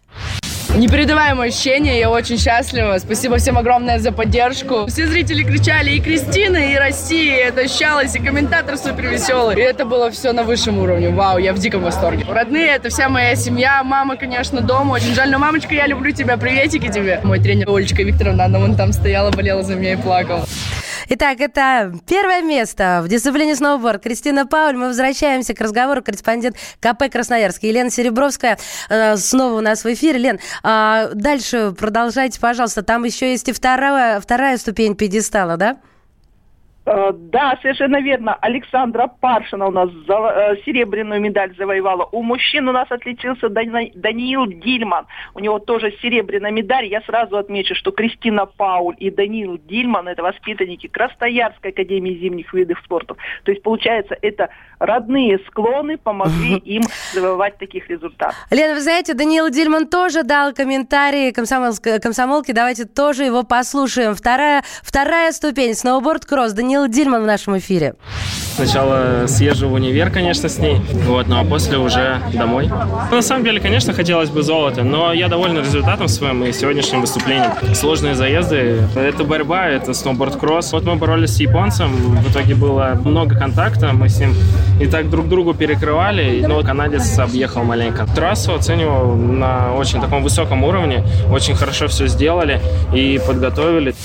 Непередаваемое 0.75 1.49
ощущение, 1.49 1.99
я 1.99 2.09
очень 2.09 2.39
счастлива. 2.39 2.97
Спасибо 2.97 3.37
всем 3.37 3.59
огромное 3.59 3.99
за 3.99 4.11
поддержку. 4.11 4.87
Все 4.87 5.05
зрители 5.05 5.43
кричали 5.43 5.91
и 5.91 5.99
Кристина, 5.99 6.57
и 6.57 6.75
Россия, 6.75 7.49
это 7.49 7.61
ощущалось, 7.61 8.15
и 8.15 8.19
комментатор 8.19 8.75
супер 8.77 9.09
веселый. 9.09 9.55
И 9.55 9.59
это 9.59 9.85
было 9.85 10.09
все 10.09 10.31
на 10.31 10.41
высшем 10.41 10.79
уровне. 10.79 11.09
Вау, 11.09 11.37
я 11.37 11.53
в 11.53 11.59
диком 11.59 11.83
восторге. 11.83 12.25
Родные, 12.27 12.69
это 12.69 12.89
вся 12.89 13.07
моя 13.07 13.35
семья, 13.35 13.83
мама, 13.83 14.15
конечно, 14.15 14.61
дома. 14.61 14.93
Очень 14.93 15.13
жаль, 15.13 15.29
но 15.29 15.37
мамочка, 15.37 15.75
я 15.75 15.85
люблю 15.85 16.11
тебя, 16.11 16.37
приветики 16.37 16.91
тебе. 16.91 17.21
Мой 17.23 17.39
тренер 17.39 17.69
Олечка 17.69 18.01
Викторовна, 18.01 18.45
она 18.45 18.57
вон 18.57 18.75
там 18.75 18.93
стояла, 18.93 19.29
болела 19.29 19.61
за 19.61 19.75
меня 19.75 19.93
и 19.93 19.95
плакала. 19.97 20.47
Итак, 21.09 21.41
это 21.41 21.93
первое 22.07 22.41
место 22.41 23.01
в 23.03 23.07
дисциплине 23.07 23.55
сноуборд. 23.55 24.01
Кристина 24.01 24.45
Пауль. 24.45 24.75
Мы 24.75 24.87
возвращаемся 24.87 25.53
к 25.53 25.61
разговору. 25.61 26.01
Корреспондент 26.01 26.55
КП 26.79 27.11
Красноярск. 27.11 27.63
Елена 27.63 27.89
Серебровская 27.89 28.57
э, 28.89 29.17
снова 29.17 29.57
у 29.57 29.61
нас 29.61 29.83
в 29.83 29.93
эфире. 29.93 30.19
Лен, 30.19 30.39
э, 30.63 31.11
дальше 31.13 31.73
продолжайте, 31.77 32.39
пожалуйста. 32.39 32.83
Там 32.83 33.03
еще 33.03 33.31
есть 33.31 33.49
и 33.49 33.51
вторая, 33.51 34.19
вторая 34.21 34.57
ступень 34.57 34.95
пьедестала, 34.95 35.57
да? 35.57 35.77
Э, 36.85 37.11
да, 37.13 37.57
совершенно 37.61 38.01
верно. 38.01 38.33
Александра 38.35 39.07
Паршина 39.07 39.67
у 39.67 39.71
нас 39.71 39.89
за, 40.05 40.13
э, 40.13 40.55
серебряную 40.65 41.21
медаль 41.21 41.55
завоевала. 41.57 42.09
У 42.11 42.21
мужчин 42.21 42.67
у 42.67 42.73
нас 42.73 42.91
отличился 42.91 43.49
Дани, 43.49 43.93
Даниил 43.95 44.47
Дильман. 44.47 45.05
У 45.33 45.39
него 45.39 45.59
тоже 45.59 45.93
серебряная 46.01 46.51
медаль. 46.51 46.87
Я 46.87 47.01
сразу 47.01 47.37
отмечу, 47.37 47.73
что 47.75 47.91
Кристина 47.91 48.45
Пауль 48.45 48.95
и 48.99 49.09
Даниил 49.09 49.57
Дильман 49.57 50.09
это 50.09 50.23
воспитанники 50.23 50.87
Красноярской 50.87 51.71
академии 51.71 52.15
зимних 52.15 52.53
видов 52.53 52.79
спорта. 52.83 53.15
То 53.45 53.51
есть, 53.51 53.63
получается, 53.63 54.17
это 54.21 54.49
родные 54.83 55.39
склоны 55.47 55.97
помогли 55.97 56.57
им 56.57 56.83
завоевать 57.13 57.57
таких 57.57 57.89
результатов. 57.89 58.35
Лена, 58.51 58.75
вы 58.75 58.81
знаете, 58.81 59.13
Даниил 59.13 59.49
Дильман 59.49 59.87
тоже 59.87 60.23
дал 60.23 60.53
комментарий 60.53 61.31
комсомолки. 61.31 62.51
Давайте 62.51 62.85
тоже 62.85 63.23
его 63.23 63.43
послушаем. 63.43 64.15
Вторая, 64.15 64.63
вторая 64.81 65.31
ступень. 65.31 65.73
Сноуборд-кросс. 65.73 66.53
Даниил 66.53 66.87
Дильман 66.87 67.23
в 67.23 67.25
нашем 67.25 67.57
эфире. 67.57 67.95
Сначала 68.55 69.25
съезжу 69.27 69.67
в 69.67 69.73
универ, 69.73 70.11
конечно, 70.11 70.47
с 70.47 70.59
ней, 70.59 70.79
вот, 71.07 71.27
ну 71.27 71.39
а 71.39 71.43
после 71.43 71.79
уже 71.79 72.19
домой. 72.33 72.69
Ну, 73.09 73.15
на 73.15 73.21
самом 73.23 73.43
деле, 73.43 73.59
конечно, 73.59 73.93
хотелось 73.93 74.29
бы 74.29 74.43
золото, 74.43 74.83
но 74.83 75.11
я 75.11 75.27
доволен 75.27 75.57
результатом 75.57 76.07
своим 76.07 76.43
и 76.43 76.51
сегодняшним 76.51 77.01
выступлением. 77.01 77.51
Сложные 77.73 78.13
заезды, 78.13 78.79
это 78.95 79.23
борьба, 79.23 79.65
это 79.65 79.93
сноуборд-кросс. 79.93 80.71
Вот 80.71 80.83
мы 80.83 80.97
боролись 80.97 81.35
с 81.35 81.39
японцем, 81.39 81.91
в 81.93 82.31
итоге 82.31 82.53
было 82.53 83.01
много 83.03 83.35
контакта, 83.35 83.91
мы 83.91 84.07
с 84.07 84.19
ним 84.19 84.35
и 84.79 84.87
так 84.87 85.09
друг 85.09 85.27
другу 85.27 85.53
перекрывали, 85.53 86.43
но 86.45 86.61
канадец 86.61 87.17
объехал 87.19 87.63
маленько. 87.63 88.05
Трассу 88.15 88.53
оцениваю 88.53 89.15
на 89.15 89.73
очень 89.75 90.01
таком 90.01 90.23
высоком 90.23 90.63
уровне, 90.63 91.03
очень 91.31 91.55
хорошо 91.55 91.87
все 91.87 92.07
сделали 92.07 92.61
и 92.93 93.19
подготовили. 93.25 93.95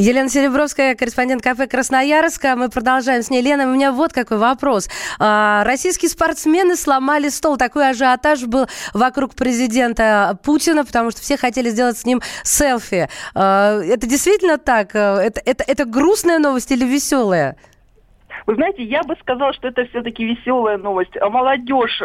Елена 0.00 0.30
Серебровская, 0.30 0.94
корреспондент 0.94 1.42
кафе 1.42 1.66
Красноярска. 1.66 2.56
Мы 2.56 2.70
продолжаем 2.70 3.22
с 3.22 3.28
ней. 3.28 3.42
Лена, 3.42 3.70
у 3.70 3.74
меня 3.74 3.92
вот 3.92 4.14
какой 4.14 4.38
вопрос. 4.38 4.88
А, 5.18 5.62
российские 5.64 6.08
спортсмены 6.08 6.76
сломали 6.76 7.28
стол. 7.28 7.58
Такой 7.58 7.90
ажиотаж 7.90 8.44
был 8.44 8.66
вокруг 8.94 9.34
президента 9.34 10.38
Путина, 10.42 10.86
потому 10.86 11.10
что 11.10 11.20
все 11.20 11.36
хотели 11.36 11.68
сделать 11.68 11.98
с 11.98 12.06
ним 12.06 12.22
селфи. 12.44 13.10
А, 13.34 13.78
это 13.78 14.06
действительно 14.06 14.56
так? 14.56 14.94
Это, 14.94 15.42
это, 15.44 15.64
это 15.66 15.84
грустная 15.84 16.38
новость 16.38 16.70
или 16.70 16.86
веселая? 16.86 17.56
Вы 18.46 18.54
знаете, 18.54 18.82
я 18.82 19.02
бы 19.02 19.16
сказала, 19.20 19.52
что 19.52 19.68
это 19.68 19.86
все-таки 19.86 20.24
веселая 20.24 20.78
новость. 20.78 21.16
А 21.20 21.28
молодежь, 21.28 22.00
э, 22.00 22.04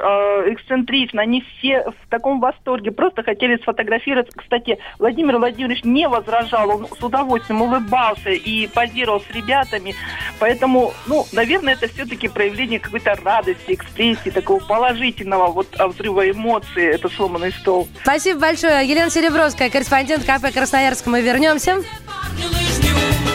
эксцентрична, 0.53 1.21
они 1.21 1.41
все 1.41 1.83
в 1.83 2.09
таком 2.09 2.39
восторге, 2.39 2.91
просто 2.91 3.23
хотели 3.23 3.57
сфотографироваться. 3.57 4.37
Кстати, 4.37 4.77
Владимир 4.99 5.37
Владимирович 5.37 5.83
не 5.83 6.07
возражал, 6.07 6.69
он 6.69 6.87
с 6.87 7.03
удовольствием 7.03 7.61
улыбался 7.61 8.29
и 8.29 8.67
позировал 8.67 9.21
с 9.21 9.35
ребятами. 9.35 9.95
Поэтому, 10.39 10.93
ну, 11.07 11.25
наверное, 11.33 11.73
это 11.73 11.87
все-таки 11.87 12.27
проявление 12.27 12.79
какой-то 12.79 13.15
радости, 13.23 13.73
экспрессии, 13.73 14.29
такого 14.29 14.59
положительного 14.59 15.47
вот 15.47 15.67
взрыва 15.79 16.29
эмоций, 16.29 16.85
это 16.85 17.09
сломанный 17.09 17.51
стол. 17.51 17.87
Спасибо 18.03 18.39
большое. 18.39 18.87
Елена 18.87 19.09
Серебровская, 19.09 19.69
корреспондент 19.69 20.23
КП 20.23 20.53
Красноярск. 20.53 21.07
Мы 21.07 21.21
вернемся. 21.21 21.75
шапки 22.35 23.34